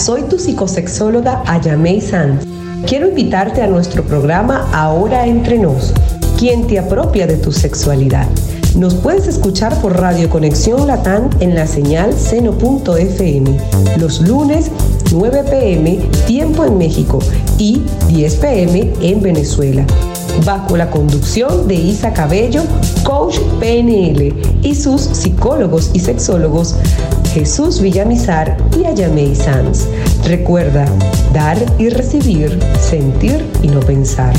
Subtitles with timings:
[0.00, 2.46] Soy tu psicosexóloga Ayamei Sanz.
[2.86, 5.92] Quiero invitarte a nuestro programa Ahora Entre Nos,
[6.38, 8.26] quien te apropia de tu sexualidad.
[8.76, 13.58] Nos puedes escuchar por Radio Conexión Latán en la señal seno.fm
[13.98, 14.70] los lunes
[15.12, 17.18] 9 pm tiempo en México
[17.58, 19.84] y 10 pm en Venezuela
[20.44, 22.62] bajo la conducción de Isa Cabello,
[23.04, 26.76] coach PNL, y sus psicólogos y sexólogos
[27.32, 29.86] Jesús Villamizar y Ayamei Sanz.
[30.24, 30.84] Recuerda,
[31.32, 34.34] dar y recibir, sentir y no pensar.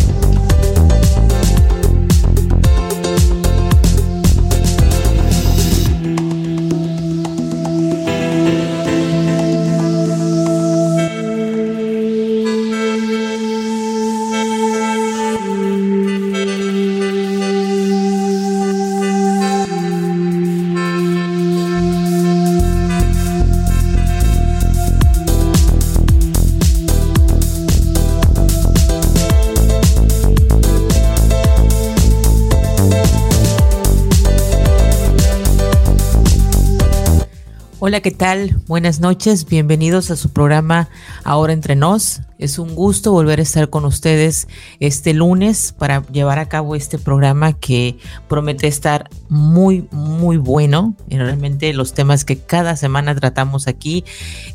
[38.01, 38.59] ¿Qué tal?
[38.67, 40.89] Buenas noches, bienvenidos a su programa
[41.23, 42.21] Ahora entre nos.
[42.39, 44.47] Es un gusto volver a estar con ustedes
[44.79, 50.95] este lunes para llevar a cabo este programa que promete estar muy, muy bueno.
[51.09, 54.03] Y realmente los temas que cada semana tratamos aquí,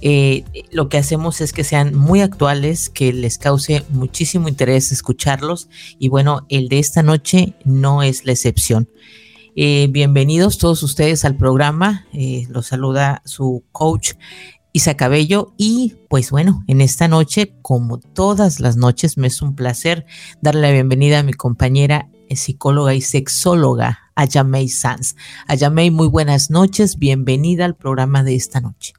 [0.01, 5.69] eh, lo que hacemos es que sean muy actuales, que les cause muchísimo interés escucharlos.
[6.01, 8.89] Y bueno, el de esta noche no es la excepción.
[9.59, 12.05] Eh, bienvenidos todos ustedes al programa.
[12.13, 14.13] Eh, los saluda su coach
[14.73, 15.55] Isa Cabello.
[15.57, 20.05] Y pues bueno, en esta noche, como todas las noches, me es un placer
[20.43, 25.17] darle la bienvenida a mi compañera eh, psicóloga y sexóloga, Ayamei Sanz.
[25.47, 26.99] Ayamei, muy buenas noches.
[26.99, 28.93] Bienvenida al programa de esta noche.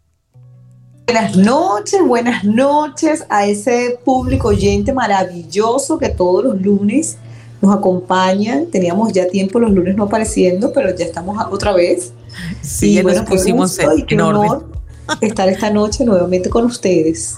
[1.06, 7.20] Buenas noches, buenas noches a ese público oyente maravilloso que todos los lunes
[7.62, 8.68] nos acompañan.
[8.68, 12.14] Teníamos ya tiempo los lunes no apareciendo, pero ya estamos otra vez.
[12.62, 14.68] Sí, ya nos pusimos en, orden.
[15.22, 17.38] estar esta noche nuevamente con ustedes.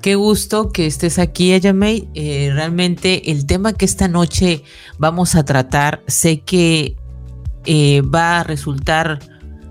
[0.00, 2.08] Qué gusto que estés aquí, Ayamey.
[2.14, 4.62] Eh, realmente el tema que esta noche
[4.98, 6.96] vamos a tratar, sé que
[7.64, 9.18] eh, va a resultar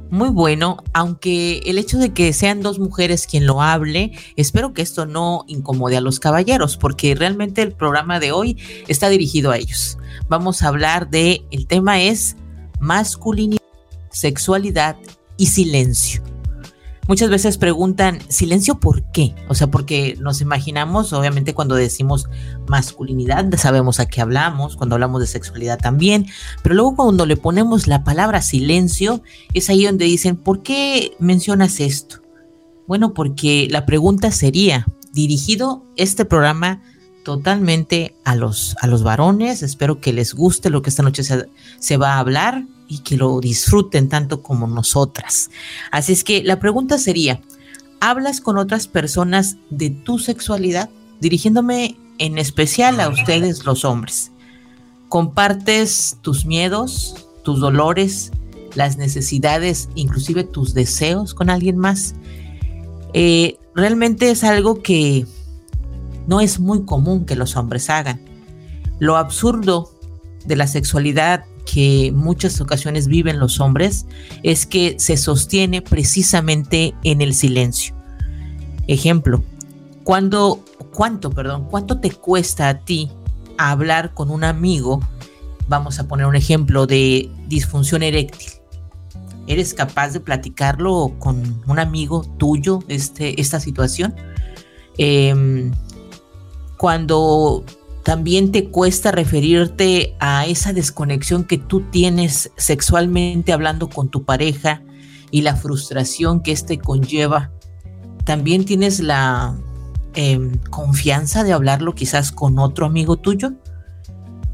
[0.09, 4.81] muy bueno, aunque el hecho de que sean dos mujeres quien lo hable, espero que
[4.81, 8.57] esto no incomode a los caballeros, porque realmente el programa de hoy
[8.87, 9.97] está dirigido a ellos.
[10.29, 12.35] Vamos a hablar de, el tema es
[12.79, 13.61] masculinidad,
[14.11, 14.97] sexualidad
[15.37, 16.21] y silencio.
[17.07, 19.33] Muchas veces preguntan, ¿silencio por qué?
[19.47, 22.27] O sea, porque nos imaginamos, obviamente cuando decimos
[22.67, 26.27] masculinidad, sabemos a qué hablamos, cuando hablamos de sexualidad también,
[26.63, 29.21] pero luego cuando le ponemos la palabra silencio,
[29.53, 32.21] es ahí donde dicen, ¿por qué mencionas esto?
[32.87, 36.81] Bueno, porque la pregunta sería, dirigido este programa
[37.23, 41.49] totalmente a los, a los varones, espero que les guste lo que esta noche se,
[41.79, 45.49] se va a hablar y que lo disfruten tanto como nosotras.
[45.91, 47.41] Así es que la pregunta sería,
[47.99, 50.89] ¿hablas con otras personas de tu sexualidad?
[51.19, 54.31] Dirigiéndome en especial a ustedes los hombres.
[55.09, 58.31] ¿Compartes tus miedos, tus dolores,
[58.75, 62.15] las necesidades, inclusive tus deseos con alguien más?
[63.13, 65.25] Eh, realmente es algo que
[66.27, 68.19] no es muy común que los hombres hagan.
[68.99, 69.91] Lo absurdo
[70.45, 74.05] de la sexualidad que muchas ocasiones viven los hombres
[74.41, 77.93] es que se sostiene precisamente en el silencio.
[78.87, 79.43] Ejemplo,
[80.03, 80.63] cuando,
[80.93, 83.11] cuánto, perdón, cuánto te cuesta a ti
[83.57, 85.01] hablar con un amigo,
[85.67, 88.53] vamos a poner un ejemplo de disfunción eréctil.
[89.45, 94.15] ¿Eres capaz de platicarlo con un amigo tuyo, este, esta situación?
[94.97, 95.71] Em,
[96.77, 97.63] cuando
[98.07, 104.81] también te cuesta referirte a esa desconexión que tú tienes sexualmente hablando con tu pareja
[105.29, 107.51] y la frustración que éste conlleva.
[108.23, 109.57] También tienes la
[110.13, 113.55] em, confianza de hablarlo quizás con otro amigo tuyo.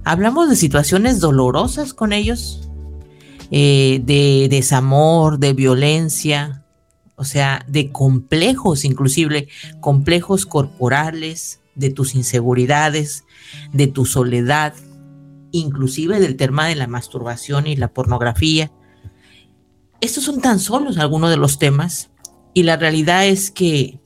[0.04, 2.68] Hablamos de situaciones dolorosas con ellos,
[3.52, 6.64] eh, de desamor, de violencia,
[7.18, 9.48] o sea, de complejos, inclusive
[9.80, 13.25] complejos corporales, de tus inseguridades,
[13.72, 14.74] de tu soledad,
[15.52, 18.72] inclusive del tema de la masturbación y la pornografía.
[20.02, 22.12] Estos son tan solos algunos de los temas
[22.54, 24.00] y la realidad es que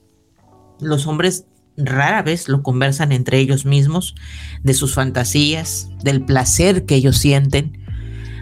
[0.79, 1.45] los hombres
[1.77, 4.15] rara vez lo conversan entre ellos mismos,
[4.63, 7.83] de sus fantasías, del placer que ellos sienten.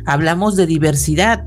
[0.05, 1.45] Hablamos de diversidad,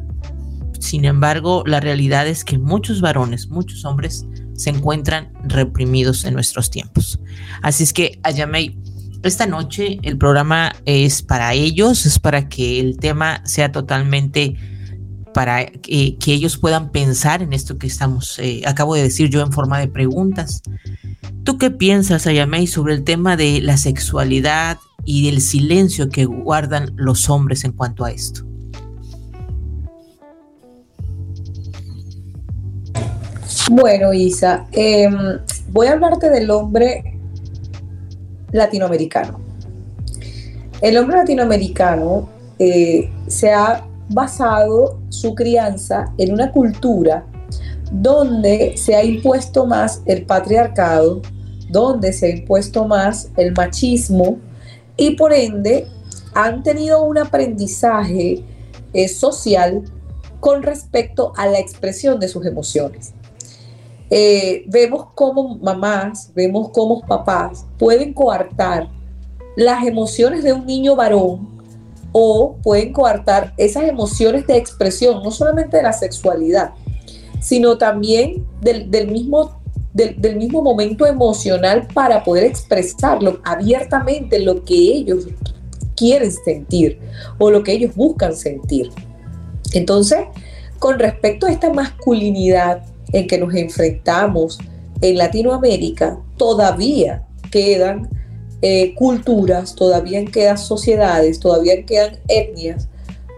[0.80, 4.26] sin embargo, la realidad es que muchos varones, muchos hombres
[4.58, 7.20] se encuentran reprimidos en nuestros tiempos.
[7.62, 8.76] Así es que, Ayamei,
[9.22, 14.56] esta noche el programa es para ellos, es para que el tema sea totalmente
[15.32, 19.52] para que, ellos puedan pensar en esto que estamos, eh, acabo de decir yo en
[19.52, 20.62] forma de preguntas.
[21.44, 26.92] ¿Tú qué piensas, Ayamei, sobre el tema de la sexualidad y del silencio que guardan
[26.96, 28.44] los hombres en cuanto a esto?
[33.70, 37.18] Bueno, Isa, em, voy a hablarte del hombre
[38.50, 39.40] latinoamericano.
[40.80, 47.26] El hombre latinoamericano eh, se ha basado su crianza en una cultura
[47.92, 51.20] donde se ha impuesto más el patriarcado,
[51.68, 54.38] donde se ha impuesto más el machismo
[54.96, 55.86] y por ende
[56.32, 58.42] han tenido un aprendizaje
[58.94, 59.82] eh, social
[60.40, 63.12] con respecto a la expresión de sus emociones.
[64.10, 68.88] Eh, vemos cómo mamás, vemos cómo papás pueden coartar
[69.56, 71.58] las emociones de un niño varón
[72.12, 76.72] o pueden coartar esas emociones de expresión, no solamente de la sexualidad,
[77.40, 79.60] sino también del, mismo,
[79.92, 85.26] del, mismo momento emocional para poder expresarlo abiertamente lo que ellos
[85.96, 86.98] quieren sentir
[87.38, 88.90] o lo que ellos buscan sentir.
[89.72, 90.20] Entonces,
[90.78, 94.58] con respecto a esta masculinidad en que nos enfrentamos
[95.00, 98.08] en Latinoamérica, todavía quedan
[98.62, 102.88] eh, culturas, todavía quedan sociedades, todavía quedan etnias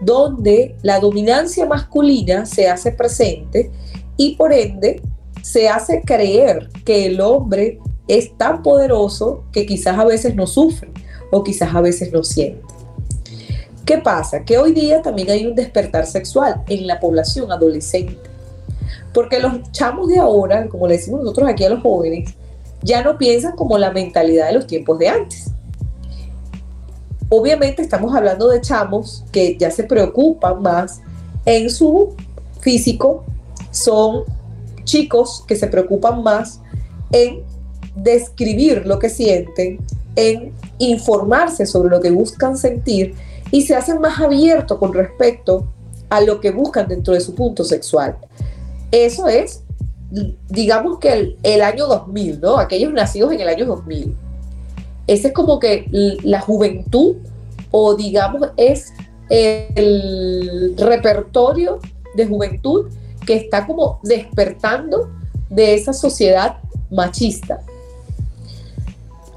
[0.01, 3.71] donde la dominancia masculina se hace presente
[4.17, 4.99] y por ende
[5.43, 10.89] se hace creer que el hombre es tan poderoso que quizás a veces no sufre
[11.31, 12.61] o quizás a veces no siente.
[13.85, 14.43] ¿Qué pasa?
[14.43, 18.30] Que hoy día también hay un despertar sexual en la población adolescente
[19.13, 22.33] porque los chamos de ahora, como le decimos nosotros aquí a los jóvenes,
[22.81, 25.51] ya no piensan como la mentalidad de los tiempos de antes.
[27.29, 31.01] Obviamente estamos hablando de chamos que ya se preocupan más
[31.45, 32.15] en su
[32.59, 33.23] físico,
[33.71, 34.23] son
[34.83, 36.59] chicos que se preocupan más
[37.11, 37.43] en
[37.95, 39.79] describir lo que sienten,
[40.15, 43.15] en informarse sobre lo que buscan sentir
[43.51, 45.67] y se hacen más abiertos con respecto
[46.09, 48.17] a lo que buscan dentro de su punto sexual.
[48.91, 49.63] Eso es,
[50.49, 52.57] digamos que el, año 2000, ¿no?
[52.57, 54.15] Aquellos nacidos en el año 2000.
[55.07, 55.87] Ese es como que
[56.23, 57.15] la juventud
[57.71, 58.93] o digamos es
[59.29, 61.79] el repertorio
[62.15, 62.91] de juventud
[63.25, 65.09] que está como despertando
[65.49, 66.57] de esa sociedad
[66.89, 67.61] machista.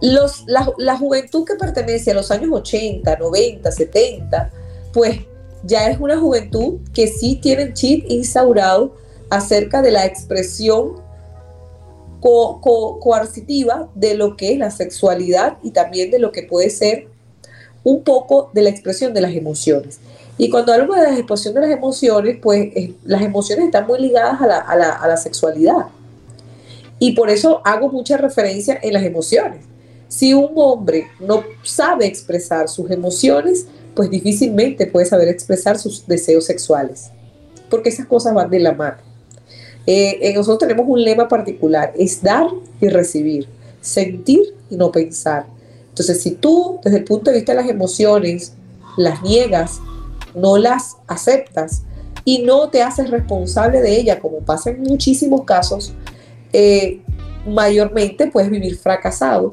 [0.01, 4.51] Los, la, la, juventud que pertenece a los años 80, 90, 70,
[4.93, 5.21] pues
[5.63, 8.97] ya es una juventud que sí tiene el chip instaurado
[9.37, 11.03] acerca de la expresión
[12.21, 17.09] coercitiva de lo que es la sexualidad y también de lo que puede ser
[17.83, 20.01] un poco de la expresión de las emociones.
[20.39, 22.73] Y cuando hablamos de la expresión de las emociones, pues
[23.05, 25.87] las emociones están muy ligadas a la, a la sexualidad.
[26.99, 29.61] Y por eso hago mucha referencia en las emociones.
[30.09, 36.47] Si un hombre no sabe expresar sus emociones, pues difícilmente puede saber expresar sus deseos
[36.47, 37.11] sexuales,
[37.69, 39.14] porque esas cosas van de la mano.
[39.87, 42.47] Eh, nosotros tenemos un lema particular, es dar
[42.81, 43.47] y recibir,
[43.81, 45.47] sentir y no pensar.
[45.91, 48.55] Entonces, si tú desde el punto de vista de las emociones
[48.97, 49.81] las niegas,
[50.35, 51.83] no las aceptas
[52.25, 55.93] y no te haces responsable de ella, como pasa en muchísimos casos,
[56.53, 57.01] eh,
[57.47, 59.53] mayormente puedes vivir fracasado,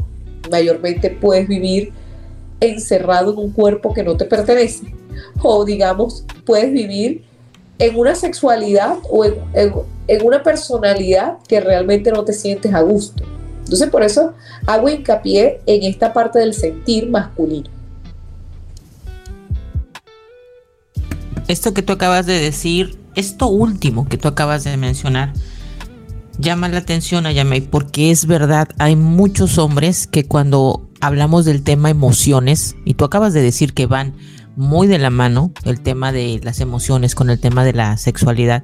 [0.50, 1.92] mayormente puedes vivir
[2.60, 4.94] encerrado en un cuerpo que no te pertenece,
[5.42, 7.24] o digamos, puedes vivir
[7.82, 9.74] en una sexualidad o en,
[10.24, 13.24] una personalidad que realmente no te sientes a gusto.
[13.64, 14.34] Entonces por eso
[14.68, 17.70] hago hincapié en esta parte del sentir masculino.
[21.48, 25.34] Esto que tú acabas de decir, esto último que tú acabas de mencionar,
[26.38, 31.64] llama la atención a Yamei porque es verdad, hay muchos hombres que cuando hablamos del
[31.64, 34.14] tema emociones, y tú acabas de decir que van
[34.56, 38.64] muy de la mano el tema de las emociones con el tema de la sexualidad.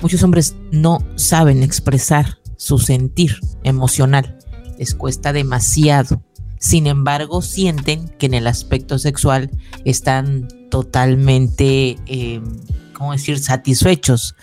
[0.00, 4.38] Muchos hombres no saben expresar su sentir emocional.
[4.78, 6.22] Les cuesta demasiado.
[6.58, 9.50] Sin embargo, sienten que en el aspecto sexual
[9.84, 12.40] están totalmente, eh,
[12.92, 14.36] ¿cómo decir?, satisfechos.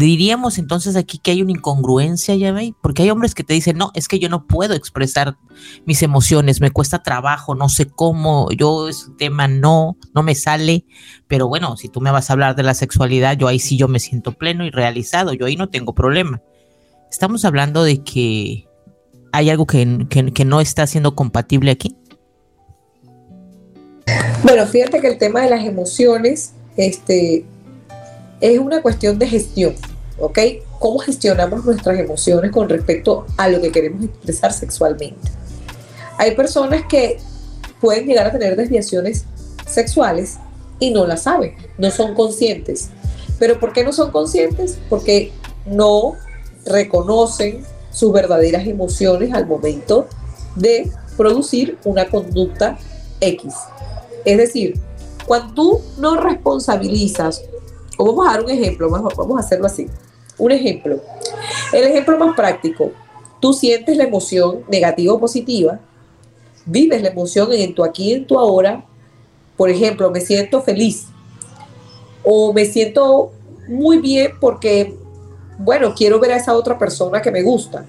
[0.00, 3.76] Diríamos entonces aquí que hay una incongruencia, ya ve, porque hay hombres que te dicen,
[3.76, 5.36] no, es que yo no puedo expresar
[5.84, 10.86] mis emociones, me cuesta trabajo, no sé cómo, yo ese tema no, no me sale,
[11.28, 13.88] pero bueno, si tú me vas a hablar de la sexualidad, yo ahí sí yo
[13.88, 16.40] me siento pleno y realizado, yo ahí no tengo problema.
[17.10, 18.66] estamos hablando de que
[19.32, 21.94] hay algo que, que no está siendo compatible aquí.
[24.42, 27.44] Bueno, fíjate que el tema de las emociones este,
[28.40, 29.74] es una cuestión de gestión,
[30.20, 30.38] ¿ok?
[30.78, 35.30] ¿Cómo gestionamos nuestras emociones con respecto a lo que queremos expresar sexualmente?
[36.18, 37.18] Hay personas que
[37.80, 39.24] pueden llegar a tener desviaciones
[39.66, 40.38] sexuales
[40.78, 42.90] y no las saben, no son conscientes.
[43.38, 44.78] ¿Pero por qué no son conscientes?
[44.88, 45.32] Porque
[45.66, 46.14] no
[46.66, 50.06] reconocen sus verdaderas emociones al momento
[50.56, 52.78] de producir una conducta
[53.20, 53.54] X.
[54.24, 54.80] Es decir,
[55.26, 57.42] cuando tú no responsabilizas,
[57.96, 59.86] o vamos a dar un ejemplo, vamos a hacerlo así.
[60.40, 61.00] Un ejemplo.
[61.70, 62.92] El ejemplo más práctico.
[63.40, 65.80] Tú sientes la emoción negativa o positiva,
[66.64, 68.84] vives la emoción en tu aquí en tu ahora.
[69.56, 71.08] Por ejemplo, me siento feliz
[72.24, 73.32] o me siento
[73.68, 74.96] muy bien porque,
[75.58, 77.84] bueno, quiero ver a esa otra persona que me gusta.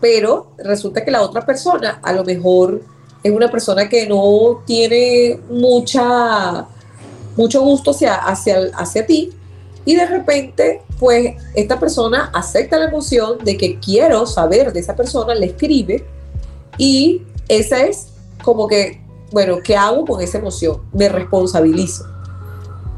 [0.00, 2.82] Pero resulta que la otra persona a lo mejor
[3.22, 6.68] es una persona que no tiene mucha,
[7.36, 9.32] mucho gusto hacia, hacia, hacia ti
[9.84, 14.94] y de repente, pues esta persona acepta la emoción de que quiero saber de esa
[14.94, 16.04] persona, le escribe
[16.76, 18.08] y esa es
[18.42, 19.00] como que,
[19.32, 20.82] bueno, ¿qué hago con esa emoción?
[20.92, 22.04] Me responsabilizo.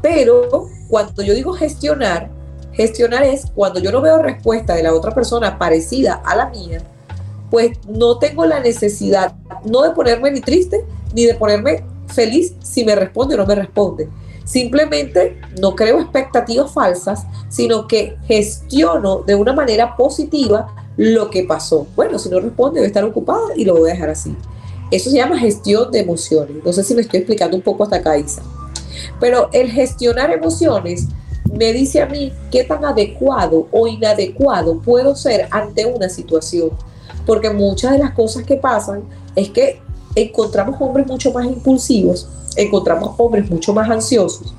[0.01, 2.29] Pero cuando yo digo gestionar,
[2.73, 6.81] gestionar es cuando yo no veo respuesta de la otra persona parecida a la mía,
[7.49, 12.83] pues no tengo la necesidad no de ponerme ni triste ni de ponerme feliz si
[12.83, 14.09] me responde o no me responde.
[14.43, 21.87] Simplemente no creo expectativas falsas, sino que gestiono de una manera positiva lo que pasó.
[21.95, 24.35] Bueno, si no responde, voy a estar ocupada y lo voy a dejar así.
[24.91, 26.63] Eso se llama gestión de emociones.
[26.63, 28.43] No sé si me estoy explicando un poco hasta acá, Isa.
[29.19, 31.07] Pero el gestionar emociones
[31.51, 36.71] me dice a mí qué tan adecuado o inadecuado puedo ser ante una situación
[37.25, 39.03] porque muchas de las cosas que pasan
[39.35, 39.79] es que
[40.15, 44.53] encontramos hombres mucho más impulsivos, encontramos hombres mucho más ansiosos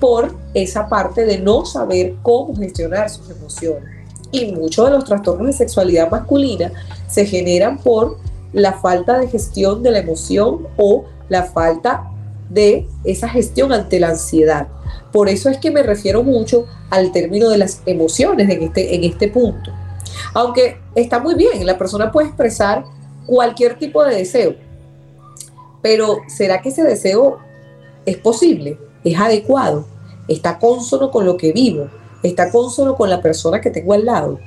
[0.00, 3.84] por esa parte de no saber cómo gestionar sus emociones.
[4.30, 6.72] Y muchos de los trastornos de sexualidad masculina
[7.08, 8.18] se generan por
[8.52, 12.10] la falta de gestión de la emoción o la falta
[12.50, 14.68] de esa gestión ante la ansiedad.
[15.12, 19.04] Por eso es que me refiero mucho al término de las emociones en este, en
[19.04, 19.72] este punto.
[20.34, 22.84] Aunque está muy bien, la persona puede expresar
[23.26, 24.54] cualquier tipo de deseo,
[25.84, 27.40] pero ¿será que ese deseo
[28.06, 28.78] es posible?
[29.04, 29.84] ¿Es adecuado?
[30.28, 31.90] ¿Está consono con lo que vivo?
[32.22, 34.40] ¿Está consono con la persona que tengo al lado?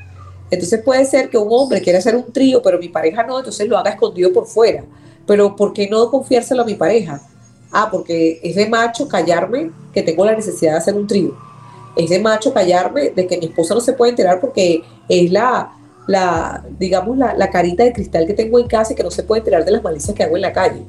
[0.50, 3.68] Entonces puede ser que un hombre quiera hacer un trío, pero mi pareja no, entonces
[3.68, 4.84] lo haga escondido por fuera.
[5.28, 7.22] Pero ¿por qué no confiárselo a mi pareja?
[7.72, 11.38] Ah, porque es de macho callarme que tengo la necesidad de hacer un trío.
[11.96, 15.72] Es de macho callarme de que mi esposa no se puede enterar porque es la,
[16.08, 19.42] la digamos, la, carita de cristal que tengo en casa y que no se puede
[19.42, 20.84] enterar de las malicias que hago en la calle.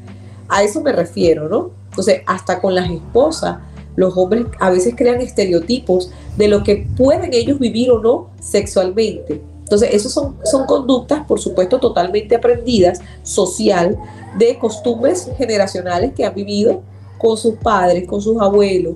[0.49, 1.71] A eso me refiero, ¿no?
[1.91, 3.59] Entonces, hasta con las esposas,
[3.97, 9.43] los hombres a veces crean estereotipos de lo que pueden ellos vivir o no sexualmente.
[9.65, 13.99] Entonces, esas son, son conductas, por supuesto, totalmente aprendidas, social,
[14.39, 16.83] de costumbres generacionales que han vivido
[17.19, 18.95] con sus padres, con sus abuelos,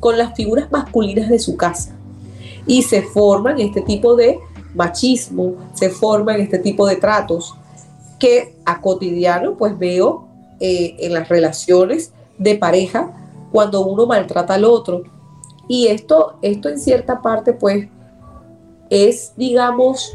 [0.00, 1.94] con las figuras masculinas de su casa.
[2.66, 4.38] Y se forman este tipo de
[4.74, 7.54] machismo, se forman este tipo de tratos
[8.18, 10.25] que a cotidiano pues veo
[10.60, 13.12] eh, en las relaciones de pareja
[13.52, 15.02] cuando uno maltrata al otro.
[15.68, 17.88] Y esto, esto en cierta parte pues
[18.88, 20.12] es digamos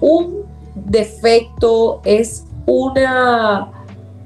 [0.00, 3.72] un defecto, es una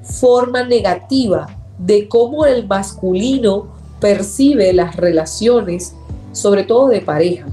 [0.03, 1.47] forma negativa
[1.77, 3.67] de cómo el masculino
[3.99, 5.95] percibe las relaciones,
[6.33, 7.47] sobre todo de pareja,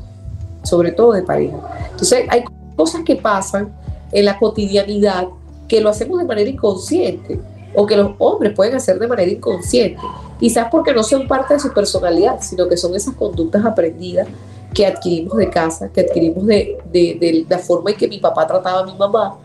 [0.64, 1.56] sobre todo de pareja.
[1.90, 2.44] Entonces hay
[2.76, 3.72] cosas que pasan
[4.12, 5.28] en la cotidianidad
[5.68, 7.40] que lo hacemos de manera inconsciente
[7.74, 10.00] o que los hombres pueden hacer de manera inconsciente,
[10.38, 14.26] quizás porque no son parte de su personalidad, sino que son esas conductas aprendidas
[14.74, 18.84] que adquirimos de casa, que adquirimos de, la forma en que mi papá trataba a
[18.84, 19.36] mi mamá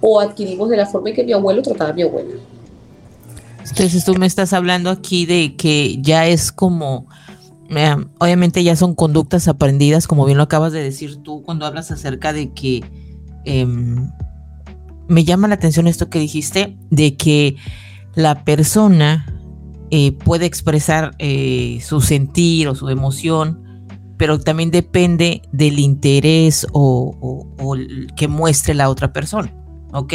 [0.00, 2.34] o adquirimos de la forma en que mi abuelo trataba a mi abuela.
[3.68, 7.06] Entonces tú me estás hablando aquí de que ya es como
[8.18, 12.32] obviamente ya son conductas aprendidas, como bien lo acabas de decir tú cuando hablas acerca
[12.32, 12.82] de que
[13.44, 14.10] em,
[15.10, 17.56] me llama la atención esto que dijiste, de que
[18.14, 19.26] la persona
[19.90, 23.84] eh, puede expresar eh, su sentir o su emoción,
[24.16, 27.16] pero también depende del interés o,
[27.58, 27.76] o,
[28.16, 29.52] que muestre la otra persona.
[29.92, 30.14] ¿Ok?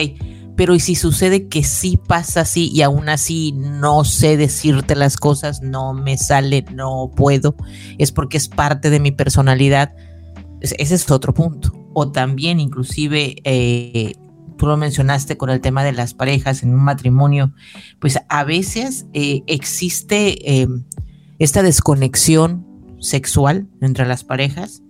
[0.56, 5.18] pero ¿y si sucede que sí pasa así y aún así no sé decirte las
[5.18, 7.58] cosas, no me sale, no puedo,
[7.98, 9.94] es porque es parte de mi personalidad?
[10.62, 11.74] Ese es otro punto.
[11.94, 14.14] o también inclusive eh,
[14.58, 17.54] tú lo mencionaste con el tema de las parejas en un matrimonio,
[18.00, 20.86] pues a veces eh, existe em,
[21.40, 22.66] esta desconexión
[23.00, 24.82] sexual entre las parejas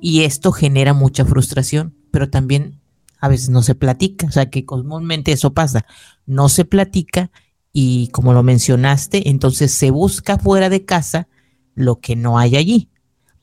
[0.00, 2.80] y esto genera mucha frustración, pero también
[3.20, 5.84] a veces no se platica, o sea que comúnmente eso pasa,
[6.26, 7.30] no se platica
[7.72, 11.28] y como lo mencionaste, entonces se busca fuera de casa
[11.74, 12.90] lo que no hay allí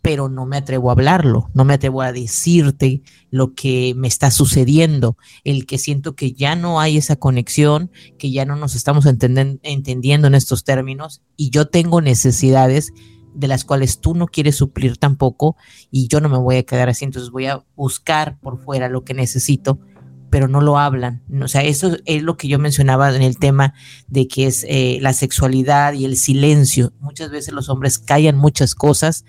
[0.08, 4.32] pero no me atrevo a hablarlo, no me atrevo a decirte lo que me está
[4.32, 9.06] sucediendo, el que siento que ya no hay esa conexión, que ya no nos estamos
[9.06, 12.94] entendiendo en estos términos y yo tengo necesidades
[13.36, 15.58] de las cuales tú no quieres suplir tampoco
[15.92, 19.04] y yo no me voy a quedar así, entonces voy a buscar por fuera lo
[19.04, 19.78] que necesito,
[20.30, 21.22] pero no lo hablan.
[21.44, 23.74] O sea, eso es lo que yo mencionaba en el tema
[24.08, 26.94] de que es eh, la sexualidad y el silencio.
[27.02, 29.26] Muchas veces los hombres callan muchas cosas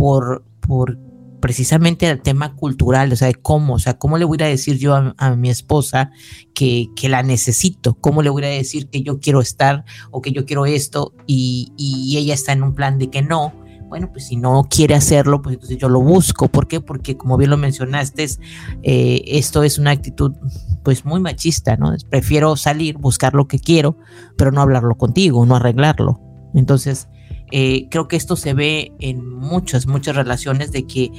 [0.00, 0.98] por, por
[1.42, 4.78] precisamente el tema cultural, o sea, de cómo, o sea, cómo le voy a decir
[4.78, 6.10] yo a, mi esposa
[6.54, 10.32] que, que, la necesito, cómo le voy a decir que yo quiero estar o que
[10.32, 13.52] yo quiero esto y, y, ella está en un plan de que no.
[13.90, 16.48] Bueno, pues si no quiere hacerlo, pues entonces yo lo busco.
[16.48, 16.80] ¿Por qué?
[16.80, 18.26] Porque como bien lo mencionaste,
[18.82, 20.32] eh, esto es una actitud
[20.82, 21.94] pues muy machista, ¿no?
[22.08, 23.98] Prefiero salir, buscar lo que quiero,
[24.38, 26.22] pero no hablarlo contigo, no arreglarlo.
[26.54, 27.06] Entonces,
[27.50, 31.10] eh, creo que esto se ve en muchas, muchas relaciones de que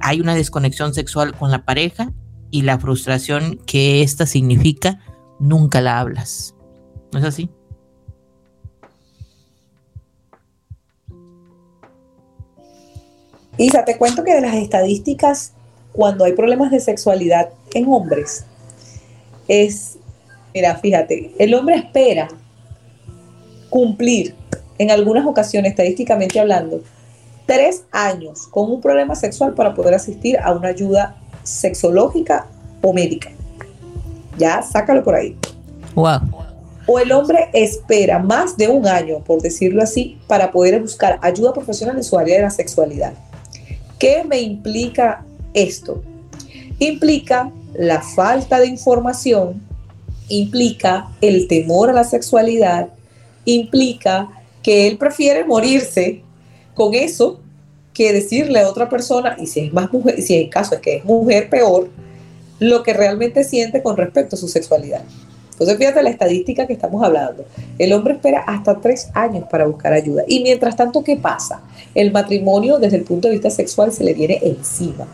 [0.00, 2.12] hay una desconexión sexual con la pareja
[2.50, 5.00] y la frustración que esta significa,
[5.38, 6.54] nunca la hablas.
[7.12, 7.50] ¿No es así?
[13.58, 15.52] Isa, te cuento que de las estadísticas,
[15.92, 18.44] cuando hay problemas de sexualidad en hombres,
[19.48, 19.98] es,
[20.54, 22.28] mira, fíjate, el hombre espera
[23.68, 24.34] cumplir
[24.80, 26.80] en algunas ocasiones, estadísticamente hablando,
[27.44, 32.46] tres años con un problema sexual para poder asistir a una ayuda sexológica
[32.80, 33.30] o médica.
[34.38, 35.36] Ya, sácalo por ahí.
[35.94, 36.20] Wow.
[36.86, 41.52] O el hombre espera más de un año, por decirlo así, para poder buscar ayuda
[41.52, 43.12] profesional en su área de la sexualidad.
[43.98, 46.02] ¿Qué me implica esto?
[46.78, 49.60] Implica la falta de información,
[50.30, 52.88] implica el temor a la sexualidad,
[53.44, 54.30] implica
[54.62, 56.22] que él prefiere morirse
[56.74, 57.40] con eso
[57.92, 60.96] que decirle a otra persona, y si es más mujer, si en caso es que
[60.96, 61.88] es mujer, peor,
[62.58, 65.02] lo que realmente siente con respecto a su sexualidad.
[65.52, 67.44] Entonces, fíjate la estadística que estamos hablando.
[67.78, 70.22] El hombre espera hasta tres años para buscar ayuda.
[70.26, 71.60] Y mientras tanto, ¿qué pasa?
[71.94, 75.06] El matrimonio, desde el punto de vista sexual, se le viene encima.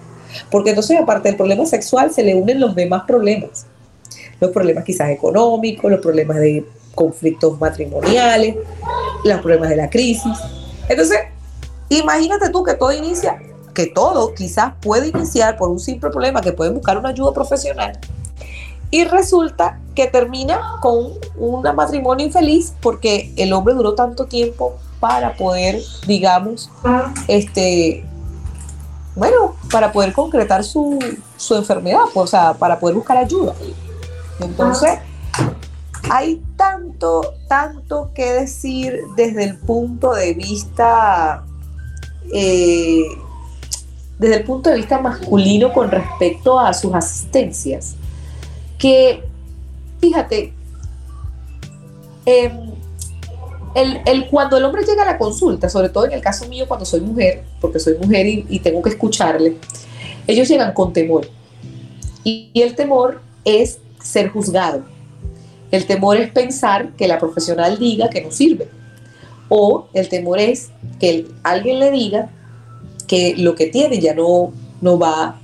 [0.49, 3.67] Porque entonces, aparte del problema sexual, se le unen los demás problemas.
[4.39, 6.65] Los problemas quizás económicos, los problemas de
[6.97, 8.57] conflictos matrimoniales,
[9.23, 10.33] los problemas de la crisis.
[10.89, 11.19] Entonces,
[11.89, 13.39] imagínate tú que todo inicia,
[13.73, 17.97] que todo quizás puede iniciar por un simple problema, que pueden buscar una ayuda profesional.
[18.91, 25.37] Y resulta que termina con un matrimonio infeliz porque el hombre duró tanto tiempo para
[25.37, 26.71] poder, digamos,
[27.29, 28.05] este,
[29.15, 30.99] bueno, para poder concretar su,
[31.37, 33.55] su enfermedad, pues, o sea, para poder buscar ayuda.
[34.41, 34.99] Entonces,
[36.09, 41.45] hay tanto, tanto que decir desde el punto de vista,
[42.33, 43.05] eh,
[44.19, 47.97] desde el punto de vista masculino con respecto a sus asistencias,
[48.79, 49.25] que,
[50.01, 50.53] fíjate,
[52.25, 52.71] em,
[53.75, 56.87] el, cuando el hombre llega a la consulta, sobre todo en el caso mío cuando
[56.87, 59.57] soy mujer, porque soy mujer y, tengo que escucharle,
[60.27, 61.29] ellos llegan con temor.
[62.25, 64.96] y el temor es ser juzgado
[65.71, 68.69] el temor es pensar que la profesional diga que no sirve.
[69.49, 72.31] O el temor es que alguien le diga
[73.07, 75.41] que lo que tiene ya no, no va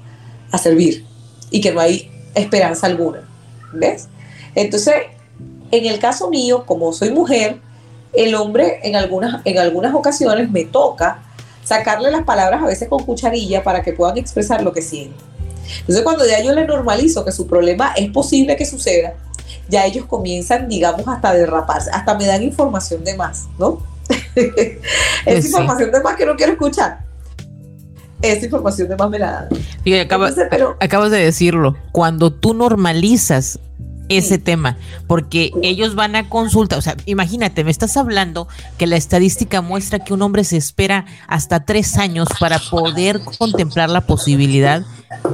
[0.51, 1.05] a servir
[1.51, 3.29] y que no hay esperanza alguna.
[3.73, 4.09] ¿Ves?
[4.55, 4.95] Entonces,
[5.71, 7.61] en el caso mío, como soy mujer,
[8.13, 11.23] el hombre en algunas, en algunas ocasiones me toca
[11.65, 15.33] sacarle las palabras a veces con cucharilla para que puedan expresar lo que sienten.
[15.81, 19.15] Entonces, cuando ya yo le normalizo que su problema es posible que suceda,
[19.69, 23.79] ya ellos comienzan, digamos, hasta a derraparse, hasta me dan información de más, ¿no?
[24.35, 24.81] es
[25.25, 27.01] pues información de más que no quiero escuchar.
[28.21, 29.49] Esa información de más me la dan.
[30.81, 33.59] acabas de decirlo, cuando tú normalizas
[34.09, 38.97] ese tema, porque ellos van a consulta, o sea, imagínate, me estás hablando que la
[38.97, 44.85] estadística muestra que un hombre se espera hasta tres años para poder contemplar la posibilidad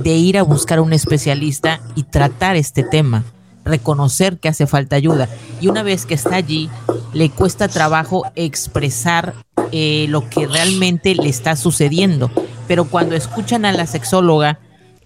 [0.02, 3.24] de ir a buscar a un especialista y tratar este tema
[3.68, 5.28] reconocer que hace falta ayuda.
[5.60, 6.68] Y una vez que está allí,
[7.12, 9.34] le cuesta trabajo expresar
[9.70, 12.30] eh, lo que realmente le está sucediendo.
[12.66, 14.58] Pero cuando escuchan a la sexóloga,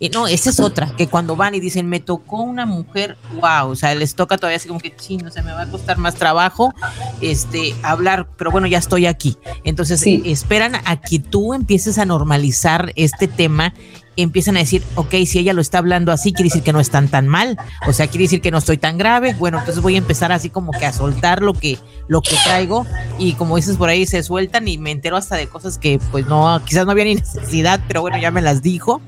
[0.03, 3.71] Y no, esa es otra, que cuando van y dicen, me tocó una mujer, wow,
[3.71, 6.17] o sea, les toca todavía así como que, chino, se me va a costar más
[6.17, 6.75] trabajo
[7.21, 9.37] este, hablar, pero bueno, ya estoy aquí.
[9.63, 13.75] Entonces, esperan a que tú empieces a normalizar este tema
[14.17, 17.09] empiezan a decir, ok, si ella lo está hablando así, quiere decir que no están
[17.09, 19.99] tan mal, o sea, quiere decir que no estoy tan grave, bueno, entonces voy a
[19.99, 22.87] empezar así como que a soltar lo que, lo que traigo.
[23.19, 26.27] Y como dices por ahí se sueltan y me entero hasta de cosas que pues
[26.27, 29.01] no, quizás no había ni necesidad, pero bueno, ya me las dijo.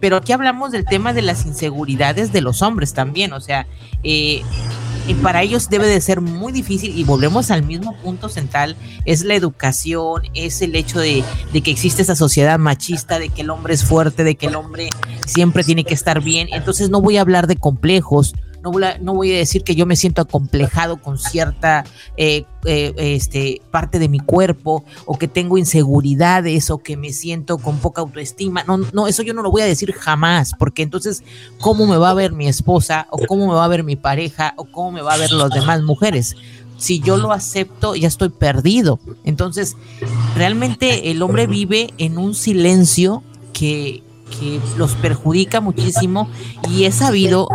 [0.00, 3.68] Pero aquí hablamos del tema de las inseguridades de los hombres también, o sea,
[4.02, 4.42] eh,
[5.06, 9.24] y para ellos debe de ser muy difícil y volvemos al mismo punto central, es
[9.24, 13.50] la educación, es el hecho de, de, que existe esa sociedad machista, de que el
[13.50, 14.90] hombre es fuerte, de que el hombre
[15.26, 16.48] siempre tiene que estar bien.
[16.52, 19.74] Entonces no voy a hablar de complejos, no voy a, no voy a decir que
[19.74, 21.84] yo me siento acomplejado con cierta
[22.16, 27.58] eh, eh, este, parte de mi cuerpo o que tengo inseguridades o que me siento
[27.58, 28.64] con poca autoestima.
[28.64, 31.24] No, no, eso yo no lo voy a decir jamás, porque entonces,
[31.60, 34.54] ¿cómo me va a ver mi esposa o cómo me va a ver mi pareja
[34.56, 36.36] o cómo me va a ver las demás mujeres?
[36.78, 38.98] si yo lo acepto, ya estoy perdido.
[39.22, 39.76] Entonces,
[40.34, 43.22] realmente el hombre vive en un silencio
[43.52, 44.02] que,
[44.38, 46.28] que los perjudica muchísimo
[46.68, 47.48] y he sabido,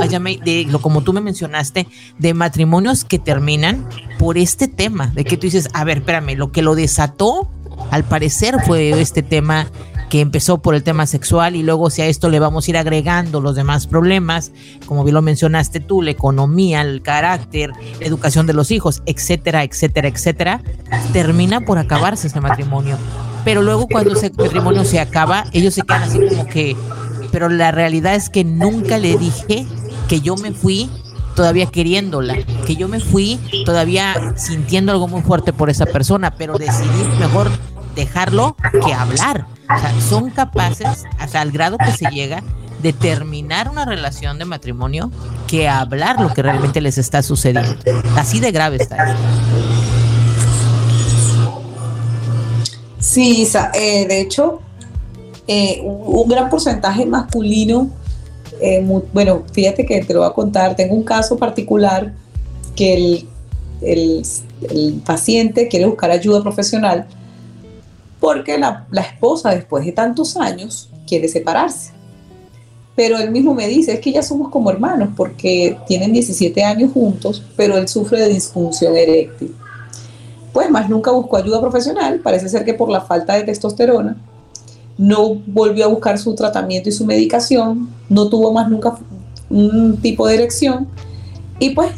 [0.46, 1.88] de lo como tú me mencionaste,
[2.18, 3.88] de matrimonios que terminan
[4.18, 7.50] por este tema, de que tú dices, a ver, espérame, lo que lo desató,
[7.92, 9.68] al parecer fue este tema
[10.10, 12.78] que empezó por el tema sexual y luego si a esto le vamos a ir
[12.78, 14.52] agregando los demás problemas,
[14.86, 19.64] como bien lo mencionaste tú, la economía, el carácter, la educación de los hijos, etcétera,
[19.64, 20.62] etcétera, etcétera,
[21.12, 22.98] termina por acabarse ese matrimonio
[23.48, 26.76] pero luego cuando ese matrimonio se acaba, ellos se quedan así como que,
[27.32, 29.66] pero la realidad es que nunca le dije
[30.10, 30.90] que yo me fui
[31.34, 36.58] todavía queriéndola, que yo me fui todavía sintiendo algo muy fuerte por esa persona, pero
[36.58, 37.50] decidí mejor
[37.96, 39.48] dejarlo que hablar.
[39.74, 42.44] O sea, son capaces, hasta el grado que se llega,
[42.82, 45.10] de terminar una relación de matrimonio
[45.48, 47.78] que hablar lo que realmente les está sucediendo.
[48.18, 49.16] Así de grave está.
[53.00, 54.60] Sí, eh, de hecho,
[55.48, 57.90] eh, un, gran porcentaje masculino,
[58.60, 58.84] eh,
[59.14, 62.14] bueno, fíjate que te lo voy a contar, tengo un caso particular
[62.76, 63.26] que
[63.82, 67.06] el, paciente quiere buscar ayuda profesional
[68.20, 71.92] porque la, la, esposa después de tantos años quiere separarse.
[72.96, 76.92] Pero él mismo me dice, es que ya somos como hermanos porque tienen 17 años
[76.92, 79.54] juntos, pero él sufre de disfunción eréctil
[80.58, 84.18] pues más nunca buscó ayuda profesional, parece ser que por la falta de testosterona,
[84.98, 88.98] no volvió a buscar su tratamiento y su medicación, no tuvo más nunca
[89.52, 90.88] un tipo de erección
[91.60, 91.92] y pues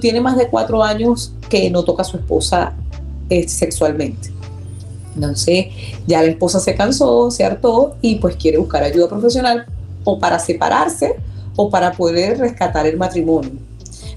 [0.00, 2.72] tiene más de cuatro años que no toca a su esposa
[3.30, 4.32] eh, sexualmente.
[5.14, 5.66] Entonces
[6.04, 9.64] ya la esposa se cansó, se hartó y pues quiere buscar ayuda profesional
[10.02, 11.20] o para separarse
[11.54, 13.52] o para poder rescatar el matrimonio.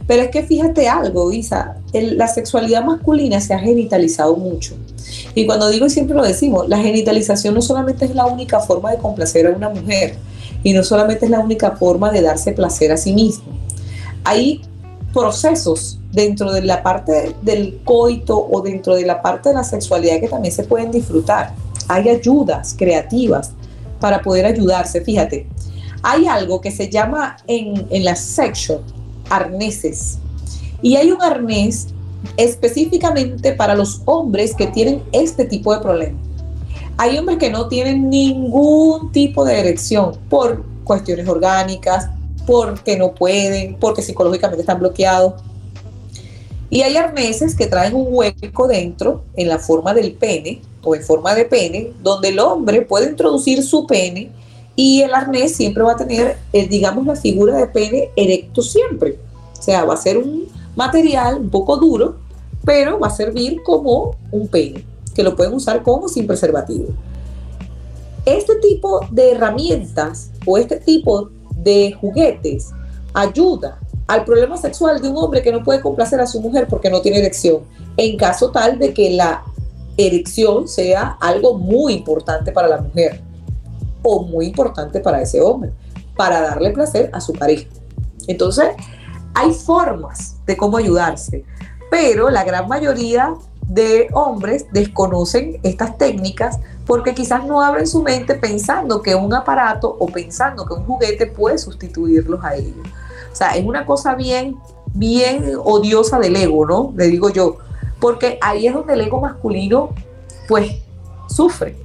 [0.07, 4.75] Pero es que fíjate algo, Isa, la sexualidad masculina se ha genitalizado mucho.
[5.33, 8.91] Y cuando digo y siempre lo decimos, la genitalización no solamente es la única forma
[8.91, 10.15] de complacer a una mujer
[10.63, 13.45] y no solamente es la única forma de darse placer a sí mismo.
[14.23, 14.61] Hay
[15.13, 20.19] procesos dentro de la parte del coito o dentro de la parte de la sexualidad
[20.19, 21.53] que también se pueden disfrutar.
[21.87, 23.51] Hay ayudas creativas
[23.99, 25.01] para poder ayudarse.
[25.01, 25.47] Fíjate,
[26.03, 28.81] hay algo que se llama en, en la sexual
[29.29, 30.19] arneses.
[30.81, 31.87] Y hay un arnés
[32.37, 36.17] específicamente para los hombres que tienen este tipo de problema.
[36.97, 42.09] Hay hombres que no tienen ningún tipo de erección por cuestiones orgánicas,
[42.45, 45.33] porque no pueden, porque psicológicamente están bloqueados.
[46.69, 51.03] Y hay arneses que traen un hueco dentro en la forma del pene o en
[51.03, 54.31] forma de pene, donde el hombre puede introducir su pene
[54.75, 59.17] y el arnés siempre va a tener, eh, digamos, la figura de pene erecto siempre.
[59.57, 62.17] O sea, va a ser un material un poco duro,
[62.65, 66.87] pero va a servir como un pene, que lo pueden usar como sin preservativo.
[68.25, 72.71] Este tipo de herramientas o este tipo de juguetes
[73.13, 76.89] ayuda al problema sexual de un hombre que no puede complacer a su mujer porque
[76.89, 77.61] no tiene erección,
[77.95, 79.43] en caso tal de que la
[79.95, 83.21] erección sea algo muy importante para la mujer
[84.05, 85.71] o muy importante para ese hombre,
[86.15, 87.67] para darle placer a su pareja.
[88.27, 88.67] Entonces,
[89.33, 91.43] hay formas de cómo ayudarse,
[91.89, 93.33] pero la gran mayoría
[93.67, 99.95] de hombres desconocen estas técnicas porque quizás no abren su mente pensando que un aparato
[99.99, 102.87] o pensando que un juguete puede sustituirlos a ellos.
[103.31, 104.55] O sea, es una cosa bien,
[104.93, 106.93] bien odiosa del ego, ¿no?
[106.95, 107.57] Le digo yo,
[107.99, 109.89] porque ahí es donde el ego masculino,
[110.47, 110.75] pues,
[111.27, 111.84] sufre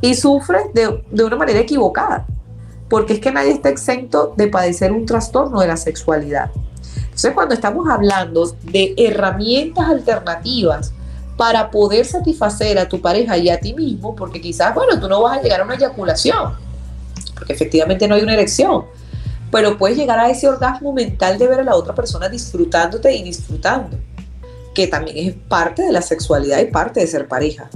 [0.00, 2.26] y sufre de, una manera equivocada.
[2.88, 6.50] porque es que nadie está exento de padecer un trastorno de la sexualidad.
[7.04, 10.92] Entonces, cuando estamos hablando de herramientas alternativas
[11.36, 15.22] para poder satisfacer a tu pareja y a ti mismo, porque quizás, bueno, tú no
[15.22, 16.54] vas a llegar a una eyaculación,
[17.34, 18.86] porque efectivamente no hay una erección,
[19.50, 23.22] pero puedes llegar a ese orgasmo mental de ver a la otra persona disfrutándote y
[23.22, 23.98] disfrutando,
[24.74, 27.70] que también es parte de la sexualidad y parte de ser pareja.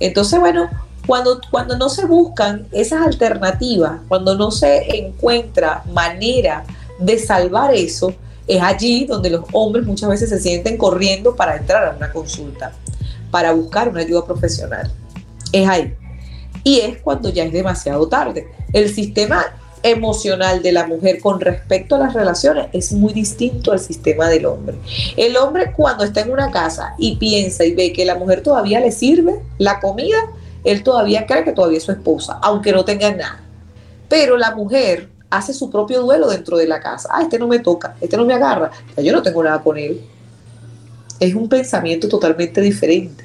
[0.00, 0.68] Entonces, bueno,
[1.06, 6.64] cuando, cuando no se buscan esas alternativas, cuando no se encuentra manera
[6.98, 8.14] de salvar eso,
[8.46, 12.72] es allí donde los hombres muchas veces se sienten corriendo para entrar a una consulta,
[13.30, 14.90] para buscar una ayuda profesional.
[15.52, 15.94] Es ahí.
[16.62, 18.48] Y es cuando ya es demasiado tarde.
[18.72, 19.44] El sistema
[19.82, 24.46] emocional de la mujer con respecto a las relaciones es muy distinto al sistema del
[24.46, 24.76] hombre.
[25.16, 28.80] El hombre cuando está en una casa y piensa y ve que la mujer todavía
[28.80, 30.18] le sirve la comida,
[30.66, 33.40] él todavía cree que todavía es su esposa, aunque no tenga nada.
[34.08, 37.08] Pero la mujer hace su propio duelo dentro de la casa.
[37.12, 40.00] Ah, este no me toca, este no me agarra, yo no tengo nada con él.
[41.20, 43.24] Es un pensamiento totalmente diferente.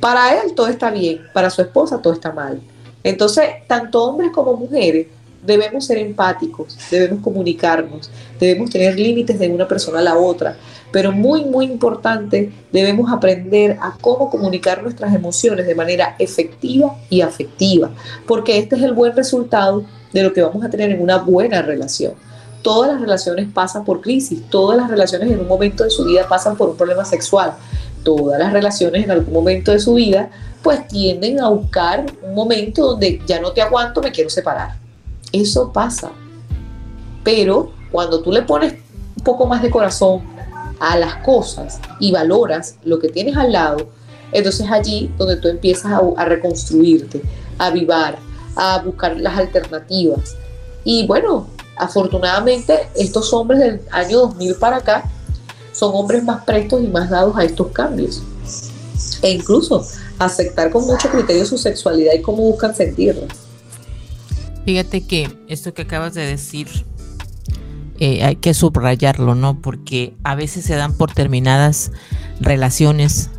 [0.00, 2.60] Para él todo está bien, para su esposa todo está mal.
[3.04, 5.06] Entonces, tanto hombres como mujeres
[5.42, 10.56] debemos ser empáticos, debemos comunicarnos, debemos tener límites de una persona a la otra,
[10.92, 17.20] pero muy, muy importante, debemos aprender a cómo comunicar nuestras emociones de manera efectiva y
[17.20, 17.90] afectiva,
[18.26, 21.62] porque este es el buen resultado de lo que vamos a tener en una buena
[21.62, 22.14] relación.
[22.62, 26.28] Todas las relaciones pasan por crisis, todas las relaciones en un momento de su vida
[26.28, 27.54] pasan por un problema sexual,
[28.02, 30.30] todas las relaciones en algún momento de su vida
[30.62, 34.89] pues tienden a buscar un momento donde ya no te aguanto, me quiero separar.
[35.32, 36.12] Eso pasa.
[37.24, 38.74] Pero cuando tú le pones
[39.16, 40.22] un poco más de corazón
[40.78, 43.88] a las cosas y valoras lo que tienes al lado,
[44.32, 47.22] entonces allí donde tú empiezas a, reconstruirte,
[47.58, 48.18] a avivar,
[48.56, 50.36] a buscar las alternativas.
[50.84, 55.10] Y bueno, afortunadamente estos hombres del año 2000 para acá
[55.72, 58.22] son hombres más prestos y más dados a estos cambios.
[59.22, 59.86] E incluso
[60.18, 63.26] aceptar con mucho criterio su sexualidad y cómo buscan sentirla.
[64.70, 66.68] Fíjate que esto que acabas de decir
[67.98, 69.60] eh, hay que subrayarlo, ¿no?
[69.60, 71.90] Porque a veces se dan por terminadas
[72.38, 73.32] relaciones,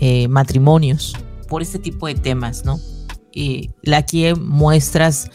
[0.00, 1.16] eh, matrimonios,
[1.48, 2.78] por este tipo de temas, ¿no?
[3.32, 5.30] Y aquí muestras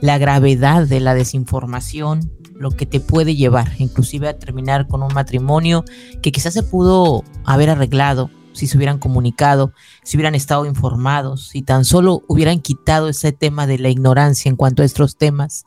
[0.00, 5.12] la gravedad de la desinformación, lo que te puede llevar, inclusive a terminar con un
[5.12, 5.84] matrimonio
[6.22, 11.60] que quizás se pudo haber arreglado si se hubieran comunicado, si hubieran estado informados, si
[11.60, 15.64] tan solo hubieran quitado ese tema de la ignorancia en cuanto a estos temas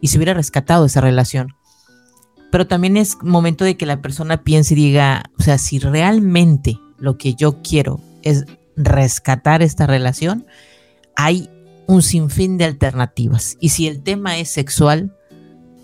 [0.00, 1.54] y se hubiera rescatado esa relación.
[2.52, 6.78] Pero también es momento de que la persona piense y diga, o sea, si realmente
[6.98, 8.44] lo que yo quiero es
[8.76, 10.46] rescatar esta relación,
[11.16, 11.50] hay
[11.86, 13.56] un sinfín de alternativas.
[13.60, 15.16] Y si el tema es sexual,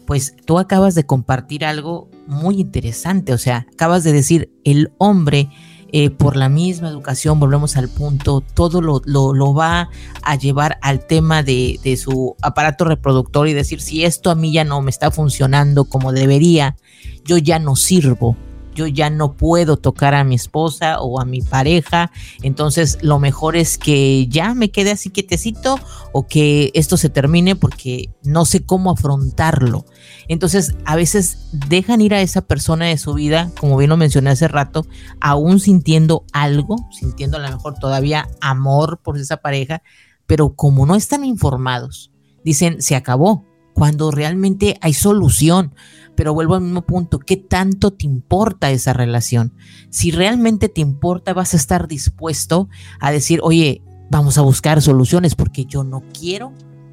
[0.07, 3.33] pues tú acabas de compartir algo muy interesante.
[3.33, 5.49] O sea, acabas de decir, el hombre,
[5.93, 9.91] eh, por la misma educación, volvemos al punto, todo lo, lo, va
[10.23, 14.53] a llevar al tema de, de, su aparato reproductor y decir, si esto a mí
[14.53, 16.77] ya no me está funcionando como debería,
[17.25, 18.37] yo ya no sirvo
[18.75, 22.11] yo ya no puedo tocar a mi esposa o a mi pareja,
[22.43, 25.79] entonces lo mejor es que ya me quede así quietecito
[26.13, 29.85] o que esto se termine porque no sé cómo afrontarlo.
[30.29, 34.31] Entonces a veces dejan ir a esa persona de su vida, como bien lo mencioné
[34.31, 34.87] hace rato,
[35.21, 39.83] aún sintiendo algo, sintiendo a lo mejor todavía amor por esa pareja,
[40.27, 42.11] pero como no están informados,
[42.45, 45.75] dicen se acabó, cuando realmente hay solución
[46.15, 49.55] pero vuelvo al mismo punto, ¿qué tanto te importa esa relación?
[49.91, 52.69] Si realmente te importa, vas a estar dispuesto
[53.01, 56.53] a decir, oye, vamos a buscar soluciones porque yo no quiero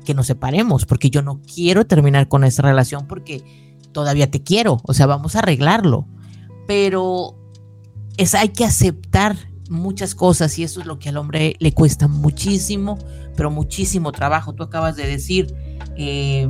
[0.10, 3.44] que nos separemos, porque yo no quiero terminar con esa relación porque
[3.92, 6.08] todavía te quiero, o sea, vamos a arreglarlo.
[6.66, 7.38] Pero
[8.18, 9.38] es, hay que aceptar
[9.70, 12.98] muchas cosas y eso es lo que al hombre le cuesta muchísimo,
[13.38, 14.54] pero muchísimo trabajo.
[14.54, 15.54] Tú acabas de decir,
[15.96, 16.50] eh,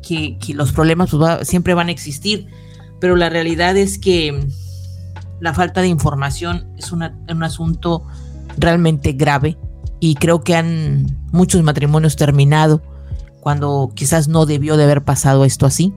[0.00, 2.46] que, los problemas pues, siempre van a existir,
[3.00, 4.46] pero la realidad es que
[5.40, 7.02] la falta de información es un
[7.42, 8.06] asunto
[8.56, 9.58] realmente grave
[10.00, 12.82] y creo que han muchos matrimonios terminado
[13.40, 15.94] cuando quizás no debió de haber pasado esto así,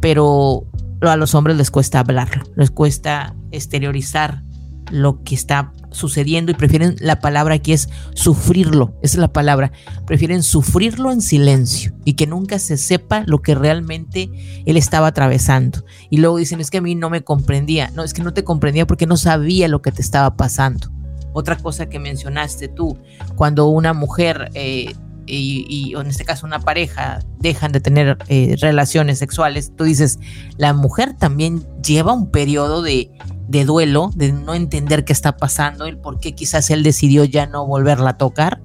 [0.00, 0.66] pero
[1.00, 4.42] a los hombres les cuesta hablar, les cuesta exteriorizar
[4.90, 9.72] lo que está sucediendo y prefieren la palabra que es sufrirlo, esa es la palabra,
[10.06, 14.30] prefieren sufrirlo en silencio y que nunca se sepa lo que realmente
[14.66, 15.84] él estaba atravesando.
[16.10, 18.44] Y luego dicen, es que a mí no me comprendía, no, es que no te
[18.44, 20.90] comprendía porque no sabía lo que te estaba pasando.
[21.32, 22.98] Otra cosa que mencionaste tú,
[23.36, 24.92] cuando una mujer eh,
[25.26, 30.18] y, en este caso una pareja dejan de tener eh, relaciones sexuales, tú dices,
[30.56, 33.10] la mujer también lleva un periodo de,
[33.48, 37.46] de duelo, de no entender qué está pasando, el por qué quizás él decidió ya
[37.46, 38.60] no volverla a tocar.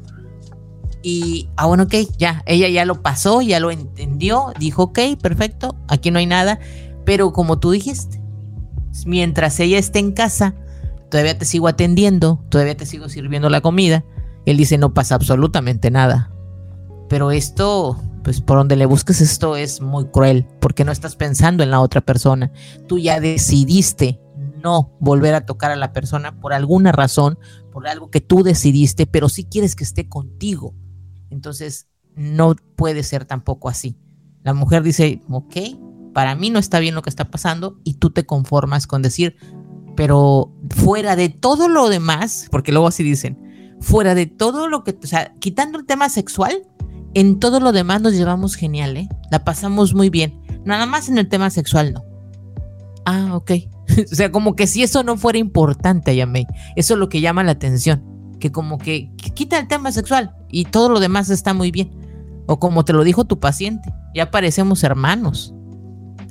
[1.03, 5.75] Y, ah, bueno, ok, ya, ella ya lo pasó, ya lo entendió, dijo, ok, perfecto,
[5.87, 6.59] aquí no hay nada,
[7.05, 8.21] pero como tú dijiste,
[9.05, 10.55] mientras ella esté en casa,
[11.09, 14.05] todavía te sigo atendiendo, todavía te sigo sirviendo la comida,
[14.45, 16.31] él dice, no pasa absolutamente nada.
[17.09, 21.63] Pero esto, pues por donde le busques esto es muy cruel, porque no estás pensando
[21.63, 22.51] en la otra persona.
[22.87, 24.19] Tú ya decidiste
[24.63, 27.37] no volver a tocar a la persona por alguna razón,
[27.71, 30.73] por algo que tú decidiste, pero sí quieres que esté contigo.
[31.29, 33.97] Entonces, no puede ser tampoco así.
[34.43, 35.55] La mujer dice, ok,
[36.13, 39.37] para mí no está bien lo que está pasando y tú te conformas con decir,
[39.97, 44.97] pero fuera de todo lo demás, porque luego así dicen, fuera de todo lo que,
[45.03, 46.61] o sea, quitando el tema sexual,
[47.15, 49.09] en todo lo demás nos llevamos genial, ¿eh?
[49.31, 50.39] La pasamos muy bien.
[50.65, 52.05] Nada más en el tema sexual no.
[53.05, 53.51] Ah, ok.
[54.11, 56.45] o sea, como que si eso no fuera importante, Yamei.
[56.75, 58.03] Eso es lo que llama la atención.
[58.39, 61.89] Que como que, quita el tema sexual y todo lo demás está muy bien.
[62.45, 65.55] O como te lo dijo tu paciente, ya parecemos hermanos.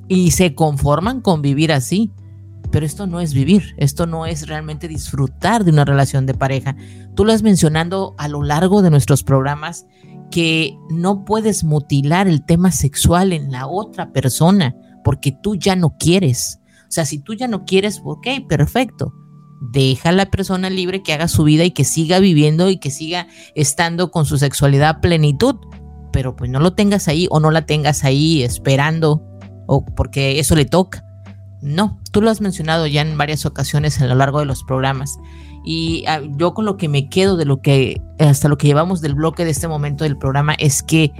[0.06, 2.12] Y se conforman con vivir así.
[2.70, 6.76] Pero esto no es vivir, esto no es realmente disfrutar de una relación de pareja.
[7.14, 9.86] Tú lo has mencionado a lo largo de nuestros programas
[10.30, 14.74] que no puedes mutilar el tema sexual en la otra persona
[15.04, 16.60] porque tú ya no quieres.
[16.88, 19.14] O sea, si tú ya no quieres, ok, perfecto.
[19.60, 22.90] Deja a la persona libre que haga su vida y que siga viviendo y que
[22.90, 25.56] siga estando con su sexualidad a plenitud.
[26.12, 29.22] Pero pues no lo tengas ahí o no la tengas ahí esperando
[29.66, 31.05] o porque eso le toca.
[31.62, 35.18] No, tú lo has mencionado ya en varias ocasiones a lo largo de los programas.
[35.64, 39.00] Y ah, yo con lo que me quedo de lo que, hasta lo que llevamos
[39.00, 41.12] del bloque de este momento del programa es que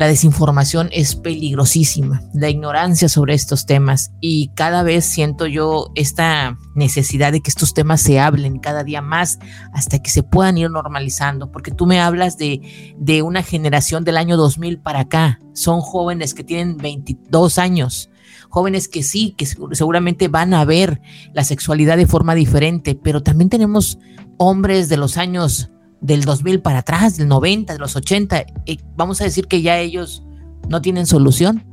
[0.00, 4.12] la desinformación es peligrosísima, la ignorancia sobre estos temas.
[4.18, 9.02] Y cada vez siento yo esta necesidad de que estos temas se hablen cada día
[9.02, 9.38] más
[9.74, 14.16] hasta que se puedan ir normalizando, porque tú me hablas de, de una generación del
[14.16, 18.09] año 2000 para acá, son jóvenes que tienen 22 años,
[18.50, 21.00] jóvenes que sí, que seguramente van a ver
[21.32, 23.98] la sexualidad de forma diferente, pero también tenemos
[24.36, 29.20] hombres de los años del 2000 para atrás, del 90, de los 80, eh, vamos
[29.20, 30.24] a decir que ya ellos
[30.68, 31.64] no tienen solución.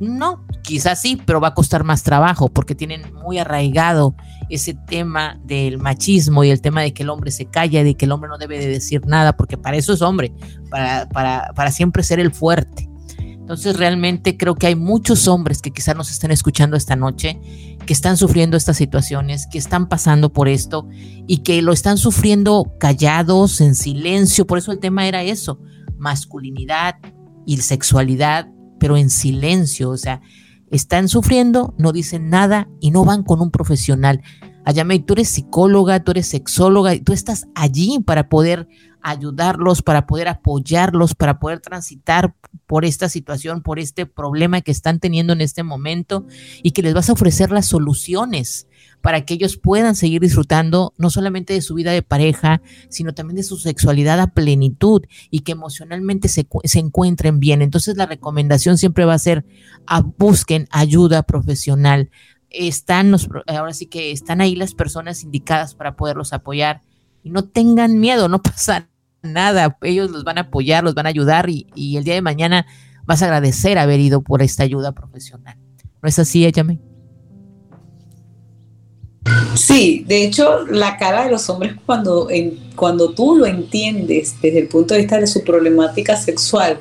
[0.00, 4.14] No, quizás sí, pero va a costar más trabajo porque tienen muy arraigado
[4.48, 8.04] ese tema del machismo y el tema de que el hombre se calla, de que
[8.04, 10.32] el hombre no debe de decir nada, porque para eso es hombre,
[10.70, 12.87] para, para, para siempre ser el fuerte.
[13.48, 17.40] Entonces realmente creo que hay muchos hombres que quizás nos estén escuchando esta noche,
[17.86, 20.86] que están sufriendo estas situaciones, que están pasando por esto
[21.26, 24.46] y que lo están sufriendo callados, en silencio.
[24.46, 25.62] Por eso el tema era eso,
[25.96, 26.96] masculinidad
[27.46, 29.88] y sexualidad, pero en silencio.
[29.88, 30.20] O sea,
[30.70, 34.20] están sufriendo, no dicen nada y no van con un profesional.
[34.68, 38.68] Ayame, tú eres psicóloga, tú eres sexóloga, tú estás allí para poder
[39.00, 42.34] ayudarlos, para poder apoyarlos, para poder transitar
[42.66, 46.26] por esta situación, por este problema que están teniendo en este momento
[46.62, 48.66] y que les vas a ofrecer las soluciones
[49.00, 53.36] para que ellos puedan seguir disfrutando no solamente de su vida de pareja, sino también
[53.36, 55.00] de su sexualidad a plenitud
[55.30, 57.62] y que emocionalmente se, se encuentren bien.
[57.62, 59.46] Entonces la recomendación siempre va a ser
[60.18, 62.10] busquen ayuda profesional.
[62.50, 66.82] Están los, ahora sí que están ahí las personas indicadas para poderlos apoyar
[67.22, 68.88] y no tengan miedo, no pasa
[69.22, 72.66] nada, ellos los van a apoyar, los van a ayudar y, el día de mañana
[73.04, 75.56] vas a agradecer haber ido por esta ayuda profesional.
[76.02, 76.78] ¿No es así, Échame?
[79.54, 82.28] Sí, de hecho, la cara de los hombres cuando,
[82.76, 86.78] cuando tú lo entiendes desde el punto de vista de su problemática sexual,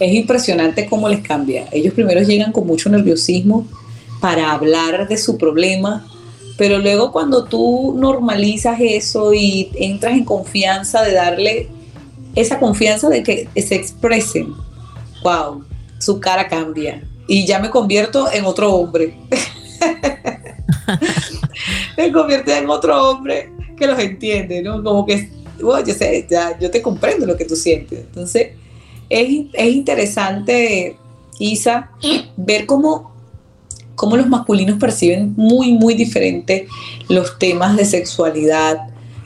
[0.00, 1.68] es impresionante cómo les cambia.
[1.72, 3.66] Ellos primero llegan con mucho nerviosismo
[4.20, 6.06] para hablar de su problema,
[6.56, 11.68] pero luego cuando tú normalizas eso y entras en confianza de darle
[12.34, 14.54] esa confianza de que se expresen,
[15.22, 15.64] wow,
[15.98, 19.16] su cara cambia y ya me convierto en otro hombre.
[21.96, 24.82] me convierto en otro hombre que los entiende, ¿no?
[24.82, 28.00] Como que, bueno, yo sé, ya, yo te comprendo lo que tú sientes.
[28.00, 28.48] Entonces,
[29.08, 30.96] es, es interesante,
[31.38, 31.90] Isa,
[32.36, 33.17] ver cómo
[33.98, 36.68] cómo los masculinos perciben muy, muy diferente
[37.08, 38.78] los temas de sexualidad.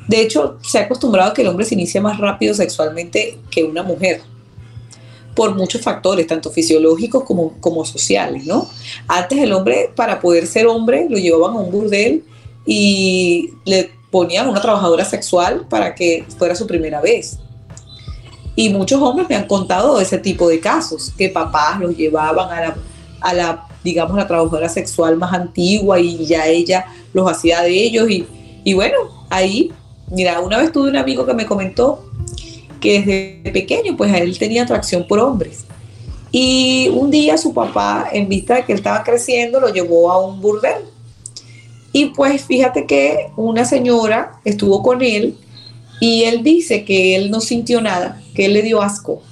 [0.09, 3.64] De hecho, se ha acostumbrado a que el hombre se inicia más rápido sexualmente que
[3.64, 4.23] una mujer,
[5.35, 8.66] por muchos factores, tanto fisiológicos como, como sociales, ¿no?
[9.09, 12.25] Antes el hombre, para poder ser hombre, lo llevaban a un burdel
[12.64, 17.39] y le ponían una trabajadora sexual para que fuera su primera vez.
[18.57, 22.61] Y muchos hombres me han contado ese tipo de casos, que papás los llevaban a
[22.62, 22.77] la,
[23.20, 28.11] a la digamos, la trabajadora sexual más antigua y ya ella los hacía de ellos.
[28.11, 28.26] Y,
[28.64, 28.97] y bueno,
[29.30, 29.72] ahí,
[30.11, 32.05] mira, una vez tuve un amigo que me comentó
[32.80, 35.64] que desde pequeño, pues él tenía atracción por hombres.
[36.30, 40.24] Y un día su papá, en vista de que él estaba creciendo, lo llevó a
[40.24, 40.85] un burdel.
[41.93, 45.37] Y pues fíjate que una señora estuvo con él
[46.01, 49.22] y él dice que él no sintió nada, que él le dio asco.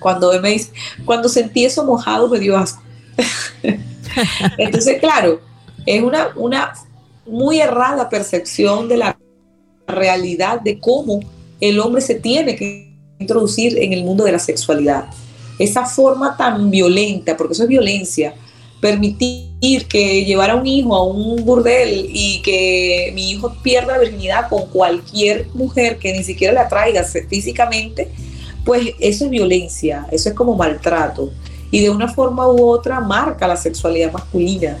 [0.00, 0.72] Cuando él me dice,
[1.04, 2.82] cuando sentí eso mojado me dio asco.
[4.58, 5.40] Entonces, claro,
[5.84, 6.72] es una, una
[7.26, 9.18] muy errada percepción de la
[9.86, 11.20] realidad de cómo
[11.60, 15.06] el hombre se tiene que introducir en el mundo de la sexualidad.
[15.58, 18.34] Esa forma tan violenta, porque eso es violencia,
[18.80, 23.98] permitir que llevar a un hijo a un burdel y que mi hijo pierda la
[24.00, 28.08] virginidad con cualquier mujer que ni siquiera la traiga físicamente,
[28.64, 31.32] pues eso es violencia, eso es como maltrato.
[31.70, 34.78] Y de una forma u otra marca la sexualidad masculina.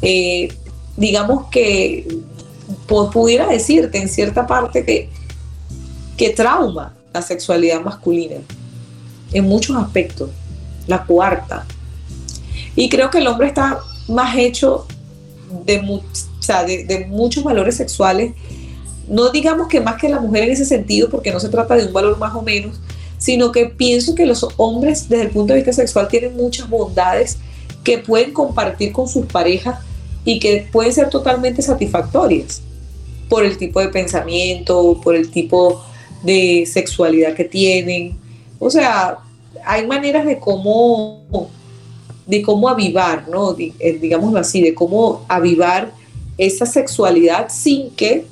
[0.00, 0.48] Eh,
[0.96, 2.06] digamos que
[2.86, 5.08] pudiera decirte en cierta parte que,
[6.16, 8.36] que trauma la sexualidad masculina
[9.32, 10.30] en muchos aspectos.
[10.86, 11.66] La cuarta.
[12.74, 14.86] Y creo que el hombre está más hecho
[15.64, 16.02] de,
[16.86, 18.34] de, muchos valores sexuales.
[19.06, 21.86] No digamos que más que la mujer en ese sentido, porque no se trata de
[21.86, 22.80] un valor más o menos,
[23.18, 27.38] sino que pienso que los hombres desde el punto de vista sexual tienen muchas bondades
[27.84, 29.80] que pueden compartir con sus parejas
[30.24, 32.62] y que pueden ser totalmente satisfactorias
[33.28, 35.82] por el tipo de pensamiento, por el tipo
[36.22, 38.16] de sexualidad que tienen.
[38.58, 39.18] O sea,
[39.64, 41.48] hay maneras de cómo,
[42.26, 43.56] de cómo avivar, ¿no?
[43.58, 45.92] Eh, digámoslo así, de cómo avivar
[46.36, 48.26] esa sexualidad sin que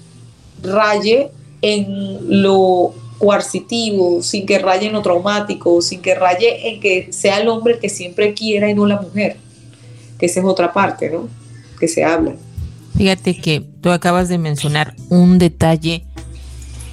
[0.63, 1.31] raye
[1.61, 7.41] en lo coercitivo, sin que raye en lo traumático, sin que raye en que sea
[7.41, 9.37] el hombre el que siempre quiera y no la mujer,
[10.19, 11.29] que esa es otra parte, ¿no?
[11.79, 12.35] Que se habla.
[12.97, 16.05] Fíjate que tú acabas de mencionar un detalle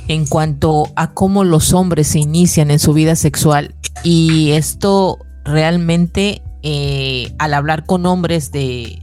[0.08, 6.42] en cuanto a cómo los hombres se inician en su vida sexual y esto realmente
[6.62, 9.02] eh, al hablar con hombres de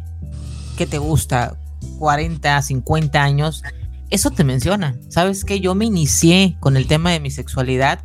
[0.77, 1.57] que te gusta
[1.99, 3.63] 40, 50 años,
[4.11, 4.97] eso te menciona.
[5.09, 8.01] Sabes que yo me inicié con el tema de mi sexualidad,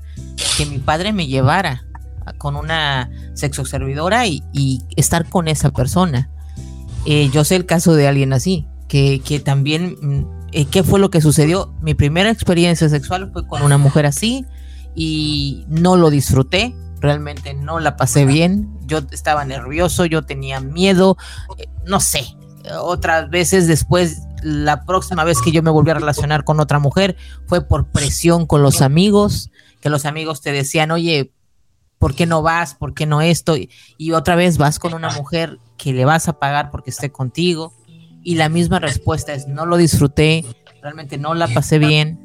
[0.57, 1.85] que mi padre me llevara
[2.37, 6.29] con una sexoservidora y, y estar con esa persona.
[7.05, 11.01] Eh, yo sé el caso de alguien así, que, que también mm, eh, ¿qué fue
[11.01, 11.73] lo que sucedió?
[11.81, 14.45] Mi primera experiencia sexual fue con una mujer así
[14.95, 21.17] y no lo disfruté, realmente no la pasé bien, yo estaba nervioso, yo tenía miedo,
[21.57, 22.23] eh, no sé,
[22.79, 27.17] otras veces después, la próxima vez que yo me volví a relacionar con otra mujer
[27.47, 29.49] fue por presión con los amigos,
[29.81, 31.31] que los amigos te decían, oye,
[31.97, 32.75] ¿por qué no vas?
[32.75, 33.55] ¿Por qué no esto?
[33.97, 37.73] Y otra vez vas con una mujer que le vas a pagar porque esté contigo
[38.23, 40.45] y la misma respuesta es no lo disfruté,
[40.83, 42.19] realmente no la pasé bien.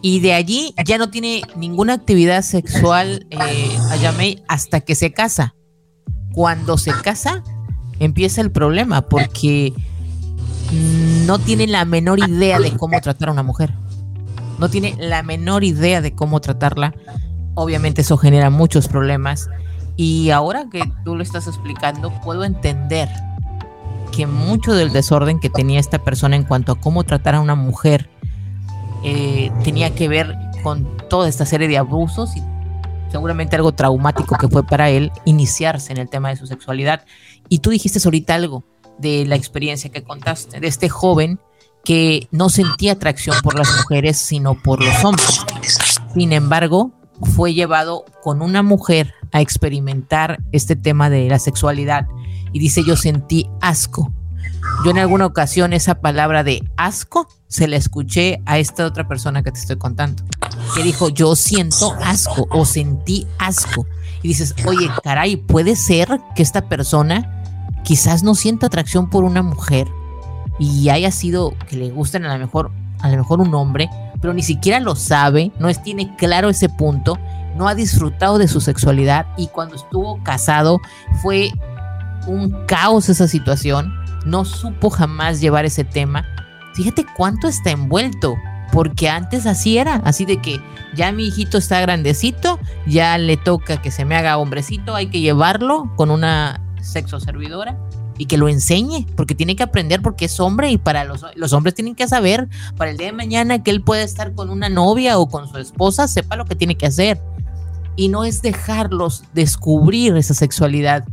[0.00, 5.56] Y de allí ya no tiene ninguna actividad sexual eh, hasta que se casa.
[6.32, 7.42] Cuando se casa,
[7.98, 9.72] empieza el problema porque
[10.72, 13.72] no tiene la menor idea de cómo tratar a una mujer.
[14.58, 16.94] No tiene la menor idea de cómo tratarla.
[17.54, 19.48] Obviamente eso genera muchos problemas.
[19.96, 23.08] Y ahora que tú lo estás explicando, puedo entender
[24.12, 27.54] que mucho del desorden que tenía esta persona en cuanto a cómo tratar a una
[27.54, 28.08] mujer
[29.04, 32.42] eh, tenía que ver con toda esta serie de abusos y
[33.10, 37.04] seguramente algo traumático que fue para él iniciarse en el tema de su sexualidad.
[37.48, 38.64] Y tú dijiste ahorita algo
[38.98, 41.40] de la experiencia que contaste, de este joven
[41.84, 45.44] que no sentía atracción por las mujeres, sino por los hombres.
[46.14, 46.92] Sin embargo,
[47.34, 52.06] fue llevado con una mujer a experimentar este tema de la sexualidad
[52.52, 54.12] y dice yo sentí asco.
[54.84, 59.42] Yo en alguna ocasión esa palabra de asco se la escuché a esta otra persona
[59.42, 60.22] que te estoy contando,
[60.74, 63.86] que dijo yo siento asco o sentí asco.
[64.22, 67.37] Y dices, oye, caray, puede ser que esta persona
[67.84, 69.88] quizás no sienta atracción por una mujer
[70.58, 72.70] y haya sido que le gusten a lo mejor,
[73.00, 73.88] a lo mejor un hombre,
[74.20, 77.18] pero ni siquiera lo sabe, no es, tiene claro ese punto,
[77.56, 80.80] no ha disfrutado de su sexualidad y cuando estuvo casado
[81.22, 81.50] fue
[82.26, 83.92] un caos esa situación,
[84.26, 86.24] no supo jamás llevar ese tema.
[86.74, 88.36] Fíjate cuánto está envuelto,
[88.72, 90.60] porque antes así era, así de que
[90.94, 95.20] ya mi hijito está grandecito, ya le toca que se me haga hombrecito, hay que
[95.20, 97.78] llevarlo con una sexo servidora
[98.16, 101.52] y que lo enseñe, porque tiene que aprender porque es hombre y para los, los
[101.52, 104.68] hombres tienen que saber para el día de mañana que él puede estar con una
[104.68, 107.20] novia o con su esposa, sepa lo que tiene que hacer.
[107.96, 111.04] y no es dejarlos descubrir esa sexualidad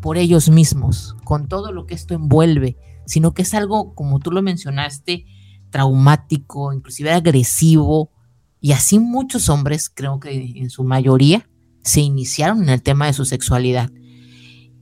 [0.00, 4.30] por ellos mismos, con todo lo que esto envuelve, sino que es algo, como tú
[4.30, 5.24] lo mencionaste,
[5.70, 8.10] traumático, inclusive agresivo,
[8.60, 11.48] y así muchos hombres, creo que en su mayoría,
[11.82, 13.90] se iniciaron en el tema de su sexualidad.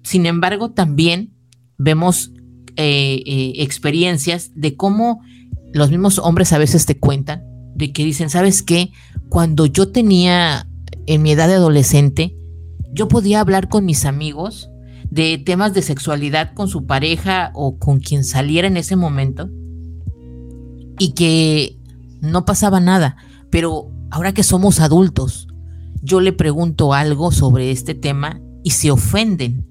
[0.07, 1.35] Sin embargo, también
[1.79, 2.31] vemos
[2.77, 5.21] eh, eh, experiencias de cómo
[5.73, 7.43] los mismos hombres a veces te cuentan,
[7.75, 8.93] de que dicen, ¿sabes qué?
[9.31, 10.69] Cuando yo tenía
[11.07, 12.37] en mi edad de adolescente,
[12.93, 14.71] yo podía hablar con mis amigos
[15.11, 19.51] de temas de sexualidad con su pareja o con quien saliera en ese momento
[21.01, 21.81] y que
[22.21, 23.17] no pasaba nada.
[23.51, 25.49] Pero ahora que somos adultos,
[26.01, 29.67] yo le pregunto algo sobre este tema y se ofenden.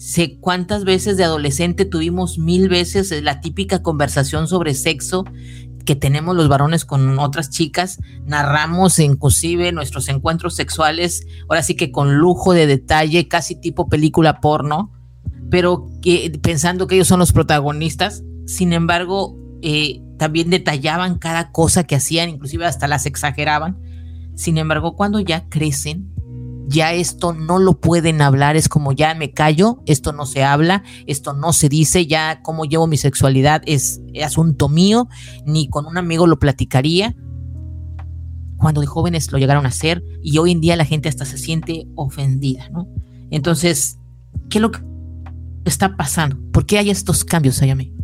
[0.00, 5.26] Sé cuántas veces de adolescente tuvimos mil veces la típica conversación sobre sexo
[5.84, 11.92] que tenemos los varones con otras chicas, narramos inclusive nuestros encuentros sexuales, ahora sí que
[11.92, 14.90] con lujo de detalle, casi tipo película porno,
[15.50, 21.84] pero que, pensando que ellos son los protagonistas, sin embargo, eh, también detallaban cada cosa
[21.84, 23.78] que hacían, inclusive hasta las exageraban.
[24.34, 26.14] Sin embargo, cuando ya crecen,
[26.68, 30.82] ya esto no lo pueden hablar, es como ya me callo, esto no se habla,
[31.06, 35.08] esto no se dice, ya cómo llevo mi sexualidad es, asunto mío,
[35.44, 37.14] ni con un amigo lo platicaría.
[38.56, 41.38] Cuando de jóvenes lo llegaron a hacer y hoy en día la gente hasta se
[41.38, 42.86] siente ofendida, ¿no?
[43.30, 43.98] Entonces,
[44.50, 44.80] ¿qué es lo que
[45.64, 46.38] está pasando?
[46.52, 47.94] ¿Por qué hay estos cambios, Ayame?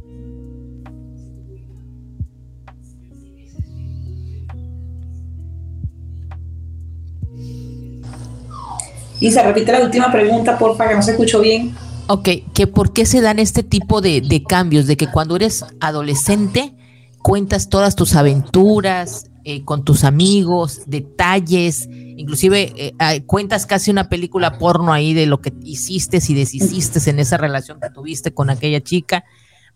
[9.20, 11.74] Y se repite la última pregunta, porfa, que no se escuchó bien.
[12.08, 16.74] Ok, que por qué se dan este tipo de, cambios, de que cuando eres adolescente
[17.20, 24.58] cuentas todas tus aventuras eh, con tus amigos, detalles, inclusive eh, cuentas casi una película
[24.58, 28.80] porno ahí de lo que hiciste y deshiciste en esa relación que tuviste con aquella
[28.80, 29.24] chica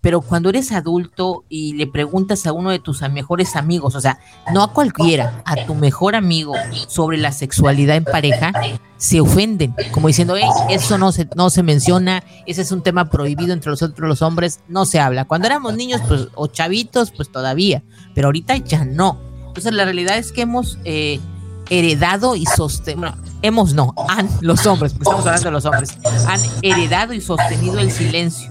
[0.00, 4.18] pero cuando eres adulto y le preguntas a uno de tus mejores amigos, o sea,
[4.52, 6.54] no a cualquiera, a tu mejor amigo
[6.88, 8.52] sobre la sexualidad en pareja,
[8.96, 13.10] se ofenden, como diciendo, hey, eso no se, no se menciona, ese es un tema
[13.10, 15.26] prohibido entre nosotros los hombres, no se habla.
[15.26, 17.82] Cuando éramos niños, pues, o chavitos, pues todavía,
[18.14, 19.18] pero ahorita ya no.
[19.48, 21.20] Entonces, la realidad es que hemos eh,
[21.68, 26.40] heredado y sostenido, hemos no, han, los hombres, porque estamos hablando de los hombres, han
[26.62, 28.50] heredado y sostenido el silencio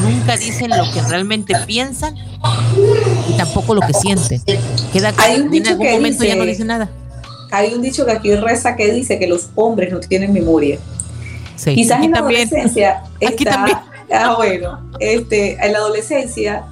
[0.00, 2.16] nunca dicen lo que realmente piensan
[3.28, 4.40] y tampoco lo que sienten.
[4.92, 6.90] Queda hay un dicho en algún momento ya no dice nada.
[7.50, 10.78] Hay un dicho que aquí reza que dice que los hombres no tienen memoria.
[11.62, 13.78] Quizás en la adolescencia aquí también.
[14.12, 16.66] Ah, bueno, este, en la adolescencia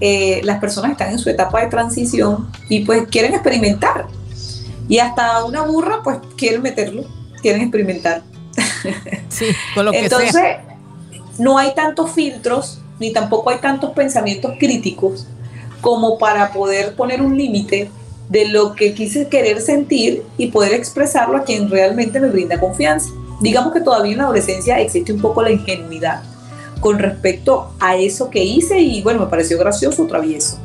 [0.00, 4.06] eh, las personas están en su etapa de transición y pues quieren experimentar.
[4.88, 7.04] Y hasta una burra pues quieren meterlo,
[7.42, 8.22] quieren experimentar.
[9.28, 10.56] Sí, con lo que Entonces,
[11.40, 15.26] no hay tantos filtros ni tampoco hay tantos pensamientos críticos
[15.80, 17.90] como para poder poner un límite
[18.28, 23.08] de lo que quise querer sentir y poder expresarlo a quien realmente me brinda confianza.
[23.40, 26.22] Digamos que todavía en la adolescencia existe un poco la ingenuidad
[26.78, 30.58] con respecto a eso que hice y bueno, me pareció gracioso, travieso.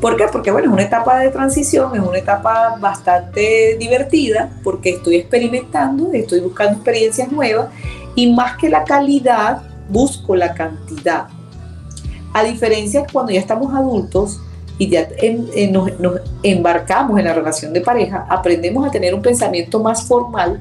[0.00, 0.24] ¿Por qué?
[0.32, 6.10] Porque bueno, es una etapa de transición, es una etapa bastante divertida porque estoy experimentando,
[6.14, 7.68] estoy buscando experiencias nuevas
[8.14, 11.26] y más que la calidad, busco la cantidad.
[12.32, 14.40] A diferencia cuando ya estamos adultos
[14.78, 15.08] y ya
[15.70, 15.90] nos,
[16.42, 20.60] embarcamos en la relación de pareja, aprendemos a tener un pensamiento más formal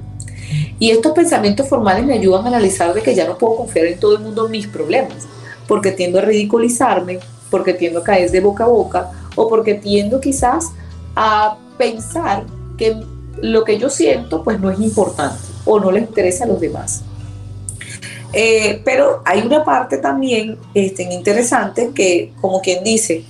[0.80, 4.00] y estos pensamientos formales me ayudan a analizar de que ya no puedo confiar en
[4.00, 5.28] todo el mundo mis problemas,
[5.68, 7.20] porque tiendo a ridiculizarme,
[7.50, 10.72] porque tiendo a caer de boca a boca o porque tiendo quizás
[11.16, 12.46] a pensar
[12.78, 13.02] que
[13.42, 17.04] lo que yo siento pues no es importante o no le interesa a los demás.
[18.34, 23.24] Eh, pero hay una parte también este, interesante que, como quien dice,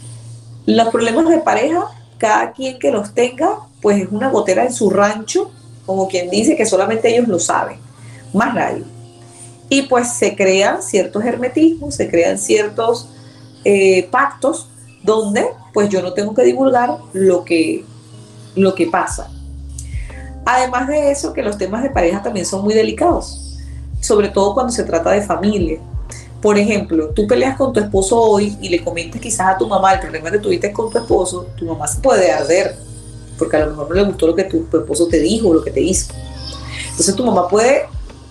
[0.65, 1.87] los problemas de pareja,
[2.17, 5.51] cada quien que los tenga, pues es una gotera en su rancho,
[5.85, 7.77] como quien dice que solamente ellos lo saben,
[8.33, 8.83] más nadie.
[9.67, 13.09] Y pues se crean ciertos hermetismos, se crean ciertos
[13.65, 14.69] eh, pactos
[15.03, 17.83] donde pues yo no tengo que divulgar lo que,
[18.55, 19.29] lo que pasa.
[20.45, 23.52] Además de eso, que los temas de pareja también son muy delicados
[24.03, 25.79] sobre todo cuando se trata de familia.
[26.41, 29.93] Por ejemplo, tú peleas con tu esposo hoy y le comentas quizás a tu mamá
[29.93, 32.75] el problema que tuviste con tu esposo, tu mamá se puede arder,
[33.37, 35.71] porque a lo mejor no le gustó lo que tu, esposo te dijo lo que
[35.71, 36.13] te hizo.
[36.89, 37.85] Entonces tu mamá puede,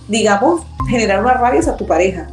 [0.08, 0.60] digamos,
[0.90, 2.28] generar una rabia a tu pareja.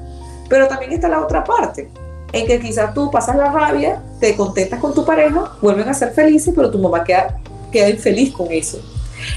[0.50, 1.90] Pero también está la otra parte,
[2.34, 6.12] en que quizás tú pasas la rabia, te contentas con tu pareja, vuelven a ser
[6.12, 7.40] felices, pero tu mamá queda,
[7.72, 8.82] queda infeliz con eso.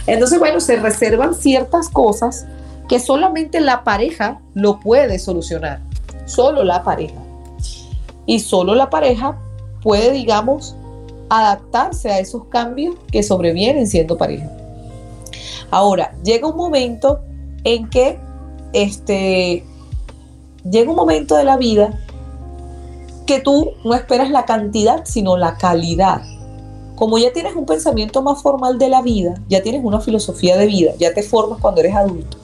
[0.08, 2.46] Entonces, bueno, se reservan ciertas cosas
[2.92, 5.80] que solamente la pareja lo puede solucionar,
[6.26, 7.16] solo la pareja.
[8.26, 9.38] Y solo la pareja
[9.82, 10.76] puede, digamos,
[11.30, 14.50] adaptarse a esos cambios que sobrevienen siendo pareja.
[15.70, 17.20] Ahora, llega un momento
[17.64, 18.20] en que
[18.74, 19.64] este,
[20.70, 21.98] llega un momento de la vida
[23.24, 26.20] que tú no esperas la cantidad, sino la calidad.
[26.96, 30.66] Como ya tienes un pensamiento más formal de la vida, ya tienes una filosofía de
[30.66, 32.41] vida, ya te formas cuando eres adulto,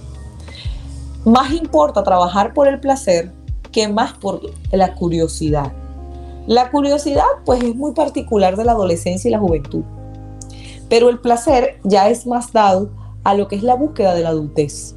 [1.28, 3.32] más importa trabajar por el placer
[3.70, 4.40] que más por
[4.72, 5.72] la curiosidad.
[6.46, 9.82] La curiosidad pues es muy particular de la adolescencia y la juventud,
[10.88, 12.88] pero el placer ya es más dado
[13.24, 14.96] a lo que es la búsqueda de la adultez,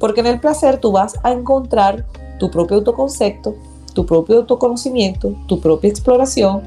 [0.00, 2.04] porque en el placer tú vas a encontrar
[2.40, 3.54] tu propio autoconcepto,
[3.94, 6.62] tu propio autoconocimiento, tu propia exploración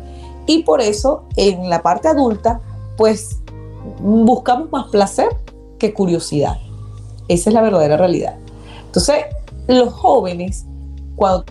[0.48, 2.62] y por eso en la parte adulta
[2.96, 3.42] pues
[4.00, 5.28] buscamos más placer
[5.78, 6.58] que curiosidad.
[7.28, 8.38] Esa es la verdadera realidad.
[8.92, 9.24] Entonces,
[9.68, 10.66] los jóvenes,
[11.16, 11.46] cuando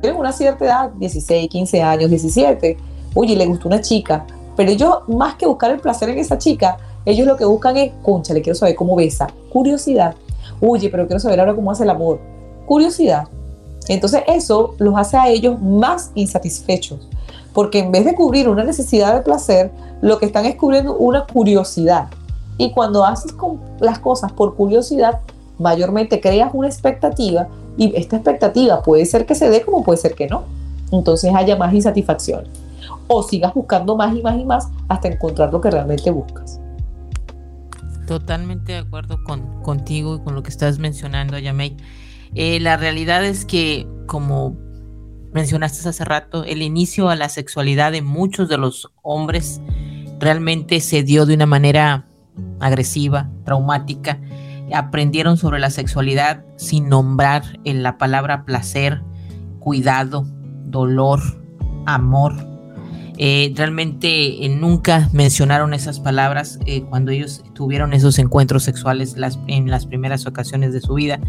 [0.00, 2.78] tienen una cierta edad, 16, 15 años, 17,
[3.14, 4.24] oye, le gustó una chica,
[4.56, 7.92] pero ellos, más que buscar el placer en esa chica, ellos lo que buscan es,
[8.02, 10.14] concha, le quiero saber cómo besa, curiosidad.
[10.62, 12.20] Oye, pero quiero saber ahora cómo hace el amor,
[12.64, 13.28] curiosidad.
[13.88, 17.06] Entonces eso los hace a ellos más insatisfechos,
[17.52, 19.70] porque en vez de cubrir una necesidad de placer,
[20.00, 22.08] lo que están es cubriendo una curiosidad.
[22.56, 23.34] Y cuando haces
[23.78, 25.20] las cosas por curiosidad,
[25.62, 30.14] mayormente creas una expectativa y esta expectativa puede ser que se dé como puede ser
[30.14, 30.44] que no.
[30.90, 32.44] Entonces haya más insatisfacción.
[33.08, 36.60] O sigas buscando más y más y más hasta encontrar lo que realmente buscas.
[38.06, 41.76] Totalmente de acuerdo con, contigo y con lo que estás mencionando, Yamei.
[42.34, 44.56] Eh, la realidad es que, como
[45.32, 49.60] mencionaste hace rato, el inicio a la sexualidad de muchos de los hombres
[50.18, 52.06] realmente se dio de una manera
[52.60, 54.20] agresiva, traumática,
[54.74, 59.02] aprendieron sobre la sexualidad sin nombrar en la palabra placer,
[59.58, 60.26] cuidado,
[60.66, 61.20] dolor,
[61.86, 62.34] amor.
[63.18, 69.16] Eh, realmente eh, nunca mencionaron esas palabras eh, cuando ellos tuvieron esos encuentros sexuales
[69.46, 71.20] en las primeras ocasiones de su vida.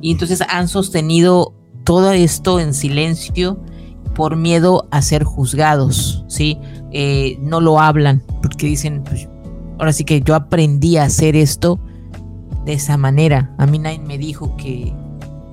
[0.00, 3.60] Y entonces han sostenido todo esto en silencio
[4.14, 6.58] por miedo a ser juzgados, ¿sí?
[7.40, 9.28] no lo hablan porque dicen, pues,
[9.80, 11.80] ahora sí que yo aprendí a hacer esto
[12.64, 13.54] de esa manera.
[13.58, 14.92] A mí nadie me dijo que,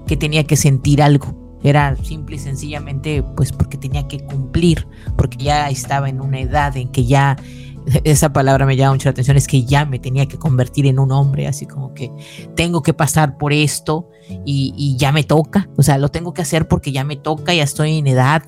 [0.07, 1.59] que tenía que sentir algo.
[1.63, 6.75] Era simple y sencillamente pues porque tenía que cumplir, porque ya estaba en una edad
[6.75, 7.37] en que ya,
[8.03, 10.97] esa palabra me llama mucho la atención, es que ya me tenía que convertir en
[10.97, 12.11] un hombre, así como que
[12.55, 14.09] tengo que pasar por esto
[14.43, 17.53] y, y ya me toca, o sea, lo tengo que hacer porque ya me toca,
[17.53, 18.43] ya estoy en edad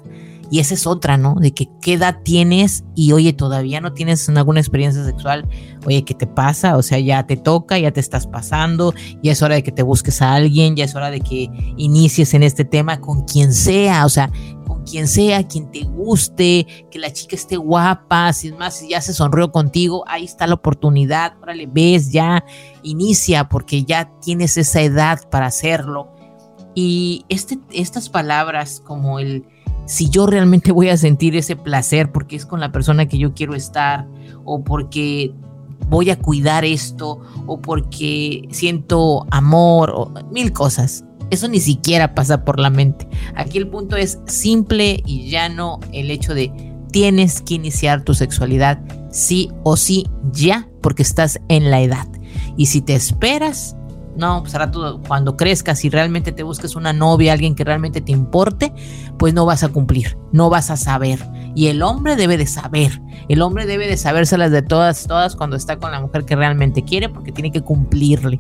[0.53, 1.33] y esa es otra, ¿no?
[1.33, 5.49] De que qué edad tienes y oye, todavía no tienes alguna experiencia sexual.
[5.83, 6.77] Oye, ¿qué te pasa?
[6.77, 8.93] O sea, ya te toca, ya te estás pasando,
[9.23, 12.35] ya es hora de que te busques a alguien, ya es hora de que inicies
[12.35, 14.31] en este tema con quien sea, o sea,
[14.67, 18.89] con quien sea, quien te guste, que la chica esté guapa, si es más, si
[18.89, 22.45] ya se sonrió contigo, ahí está la oportunidad, órale, ves, ya
[22.83, 26.13] inicia porque ya tienes esa edad para hacerlo.
[26.75, 29.47] Y este, estas palabras como el
[29.85, 33.33] si yo realmente voy a sentir ese placer porque es con la persona que yo
[33.33, 34.07] quiero estar
[34.45, 35.33] o porque
[35.89, 41.05] voy a cuidar esto o porque siento amor o mil cosas.
[41.29, 43.07] Eso ni siquiera pasa por la mente.
[43.35, 46.51] Aquí el punto es simple y llano el hecho de
[46.91, 48.79] tienes que iniciar tu sexualidad
[49.09, 52.07] sí o sí ya porque estás en la edad.
[52.55, 53.75] Y si te esperas,
[54.15, 58.11] no, pues rato cuando crezcas y realmente te busques una novia, alguien que realmente te
[58.11, 58.73] importe,
[59.17, 61.19] pues no vas a cumplir, no vas a saber.
[61.55, 65.55] Y el hombre debe de saber, el hombre debe de sabérselas de todas, todas cuando
[65.55, 68.39] está con la mujer que realmente quiere porque tiene que cumplirle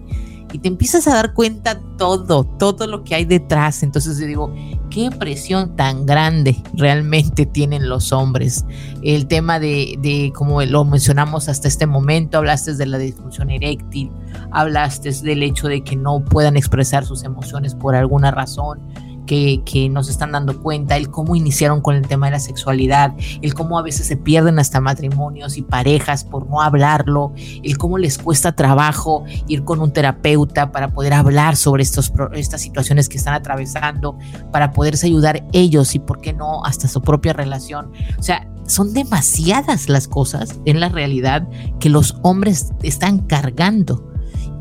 [0.53, 3.81] y te empiezas a dar cuenta todo, todo lo que hay detrás.
[3.81, 4.53] Entonces yo digo,
[4.89, 8.63] qué presión tan grande realmente tienen los hombres.
[9.01, 14.11] El tema de, de como lo mencionamos hasta este momento, hablaste de la disfunción eréctil,
[14.51, 18.79] hablaste del hecho de que no puedan expresar sus emociones por alguna razón
[19.25, 23.53] que, nos están dando cuenta, el cómo iniciaron con el tema de la sexualidad, el
[23.53, 28.17] cómo a veces se pierden hasta matrimonios y parejas por no hablarlo, el cómo les
[28.17, 33.33] cuesta trabajo ir con un terapeuta para poder hablar sobre estos, estas situaciones que están
[33.33, 34.17] atravesando,
[34.51, 37.91] para poderse ayudar ellos y, por qué no, hasta su propia relación.
[38.17, 41.47] O sea, son demasiadas las cosas en la realidad
[41.79, 44.11] que los hombres están cargando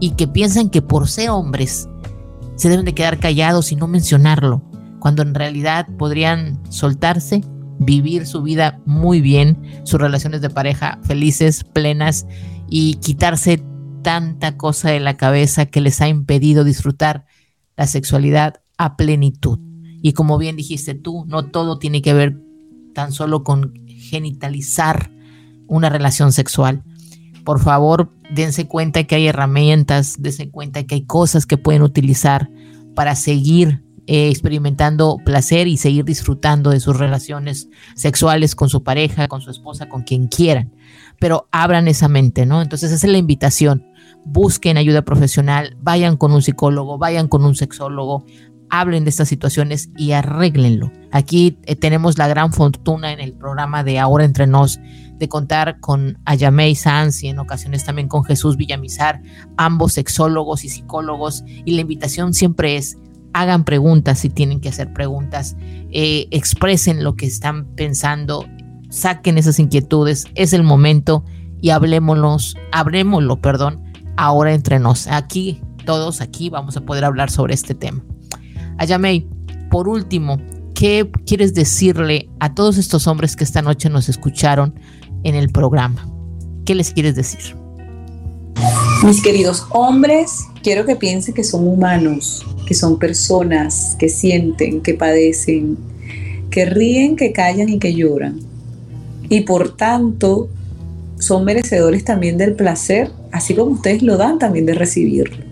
[0.01, 1.89] y que piensan que por ser hombres
[2.57, 4.63] se deben de quedar callados y no mencionarlo,
[4.99, 7.43] cuando en realidad podrían soltarse,
[7.79, 12.27] vivir su vida muy bien, sus relaciones de pareja felices, plenas
[12.69, 13.63] y quitarse
[14.03, 17.25] tanta cosa de la cabeza que les ha impedido disfrutar
[17.77, 19.59] la sexualidad a plenitud.
[20.03, 22.41] Y como bien dijiste tú, no todo tiene que ver
[22.95, 25.11] tan solo con genitalizar
[25.69, 26.83] una relación sexual.
[27.45, 32.51] Por favor, dense cuenta que hay herramientas, dense cuenta que hay cosas que pueden utilizar
[32.95, 39.29] para seguir eh, experimentando placer y seguir disfrutando de sus relaciones sexuales con su pareja,
[39.29, 40.75] con su esposa, con quien quieran.
[41.21, 42.63] Pero abran esa mente, ¿no?
[42.63, 43.87] Entonces esa es la invitación.
[44.25, 48.25] Busquen ayuda profesional, vayan con un psicólogo, vayan con un sexólogo,
[48.71, 50.91] hablen de estas situaciones y arréglenlo.
[51.13, 54.81] Aquí eh, tenemos la gran fortuna en el programa de Ahora Entre Nos
[55.23, 59.23] de contar con Ayamei Sanz y en ocasiones también con Jesús Villamizar,
[59.57, 61.45] ambos sexólogos y psicólogos.
[61.65, 62.99] Y la invitación siempre es,
[63.33, 65.57] hagan preguntas si tienen que hacer preguntas,
[65.93, 68.45] eh, expresen lo que están pensando,
[68.91, 71.25] saquen esas inquietudes, es el momento
[71.61, 73.81] y hablemoslos, hablemoslo, perdón,
[74.17, 75.07] ahora entre nos.
[75.07, 78.03] Aquí, todos aquí vamos a poder hablar sobre este tema.
[78.77, 79.29] Ayamei,
[79.71, 80.39] por último,
[80.75, 84.75] ¿qué quieres decirle a todos estos hombres que esta noche nos escucharon
[85.25, 86.09] en el programa?
[86.65, 87.57] ¿Qué les quieres decir?
[89.05, 94.95] Mis queridos hombres, quiero que piensen que son humanos, que son personas, que sienten, que
[94.95, 95.77] padecen,
[96.51, 98.39] que ríen, que callan y que lloran.
[99.29, 100.49] Y por tanto,
[101.19, 105.45] son merecedores también del placer, así como ustedes lo dan también de recibirlo.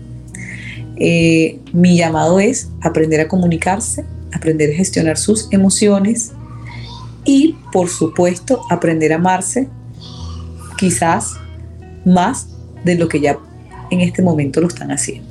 [0.97, 6.31] Eh, mi llamado es aprender a comunicarse, aprender a gestionar sus emociones
[7.25, 9.69] y, por supuesto, aprender a amarse,
[10.77, 11.33] quizás
[12.05, 12.47] más
[12.83, 13.37] de lo que ya
[13.91, 15.29] en este momento lo están haciendo.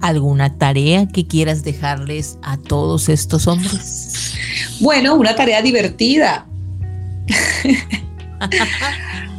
[0.00, 4.34] ¿Alguna tarea que quieras dejarles a todos estos hombres?
[4.80, 6.46] Bueno, una tarea divertida.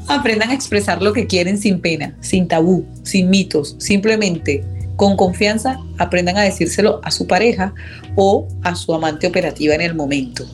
[0.08, 4.64] Aprendan a expresar lo que quieren sin pena, sin tabú, sin mitos, simplemente
[4.96, 7.74] con confianza aprendan a decírselo a su pareja
[8.16, 10.46] o a su amante operativa en el momento.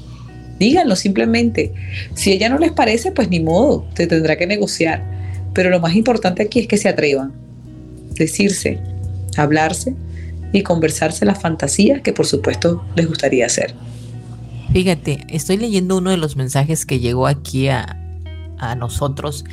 [0.57, 1.73] Díganlo simplemente.
[2.13, 5.03] Si ella no les parece, pues ni modo, te tendrá que negociar.
[5.53, 7.33] Pero lo más importante aquí es que se atrevan.
[8.11, 8.79] Decirse,
[9.37, 9.95] hablarse
[10.53, 13.73] y conversarse las fantasías que por supuesto les gustaría hacer.
[14.71, 17.97] Fíjate, estoy leyendo uno de los mensajes que llegó aquí a,
[18.57, 19.43] a nosotros.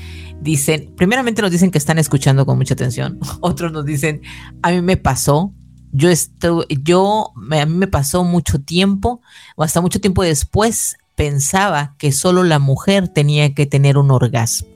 [0.40, 3.18] Dicen, primeramente nos dicen que están escuchando con mucha atención.
[3.40, 4.22] Otros nos dicen,
[4.62, 5.52] a mí me pasó,
[5.92, 9.20] yo estuve, yo, a mí me pasó mucho tiempo,
[9.56, 14.68] o hasta mucho tiempo después, pensaba que solo la mujer tenía que tener un orgasmo.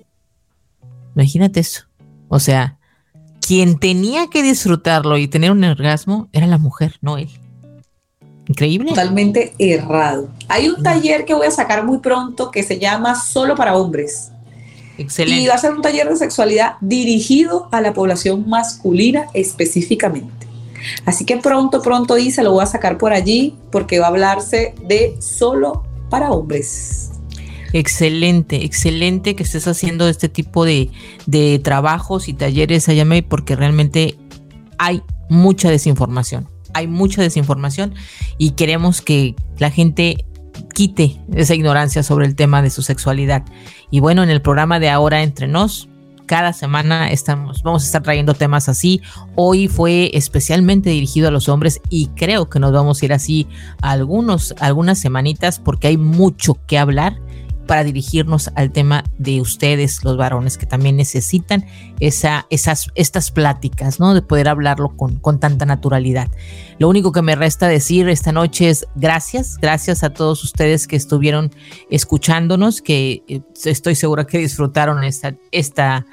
[1.15, 1.85] Imagínate eso.
[2.29, 2.79] O sea,
[3.41, 7.31] quien tenía que disfrutarlo y tener un orgasmo era la mujer, no él.
[8.49, 8.89] Increíble.
[8.89, 10.29] Totalmente errado.
[10.49, 14.32] Hay un taller que voy a sacar muy pronto que se llama Solo para Hombres.
[14.99, 15.43] Excelente.
[15.43, 20.47] Y va a ser un taller de sexualidad dirigido a la población masculina específicamente.
[21.07, 24.09] Así que pronto, pronto, y se lo voy a sacar por allí porque va a
[24.09, 27.11] hablarse de solo para hombres.
[27.73, 30.91] Excelente, excelente que estés haciendo este tipo de,
[31.27, 34.17] de trabajos y talleres, Ayame, porque realmente
[34.79, 37.95] hay mucha desinformación hay mucha desinformación
[38.39, 40.25] y queremos que la gente
[40.75, 43.43] quite esa ignorancia sobre el tema de su sexualidad.
[43.91, 45.89] Y bueno, en el programa de ahora entre nos,
[46.27, 49.03] cada semana estamos, vamos a estar trayendo temas así.
[49.35, 53.47] Hoy fue especialmente dirigido a los hombres y creo que nos vamos a ir así
[53.83, 57.21] algunos, algunas semanitas porque hay mucho que hablar
[57.67, 61.65] para dirigirnos al tema de ustedes, los varones, que también necesitan
[62.01, 64.15] esa, esas, estas pláticas, ¿no?
[64.15, 66.29] De poder hablarlo con, con tanta naturalidad.
[66.79, 70.97] Lo único que me resta decir esta noche es gracias, gracias a todos ustedes que
[70.97, 71.51] estuvieron
[71.91, 76.07] escuchándonos, que eh, estoy segura que disfrutaron esta, esta,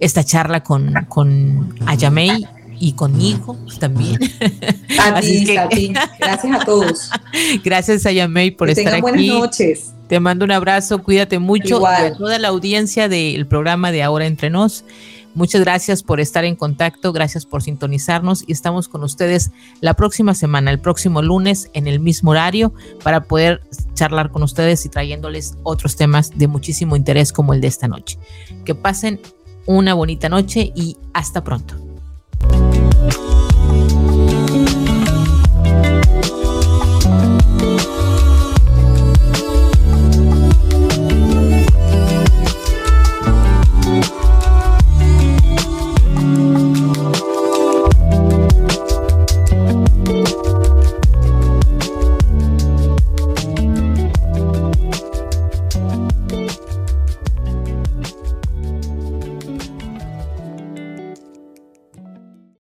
[0.00, 2.46] esta charla con, con Ayamei
[2.78, 4.18] y conmigo también.
[5.00, 5.92] A ti, a ti.
[6.18, 7.10] Gracias a todos.
[7.64, 9.00] Gracias a Yamei por estar aquí.
[9.00, 9.95] Buenas noches.
[10.08, 11.80] Te mando un abrazo, cuídate mucho.
[11.80, 14.84] Y a toda la audiencia del programa de Ahora Entre Nos.
[15.34, 19.50] Muchas gracias por estar en contacto, gracias por sintonizarnos y estamos con ustedes
[19.82, 23.60] la próxima semana, el próximo lunes en el mismo horario para poder
[23.92, 28.18] charlar con ustedes y trayéndoles otros temas de muchísimo interés como el de esta noche.
[28.64, 29.20] Que pasen
[29.66, 31.74] una bonita noche y hasta pronto.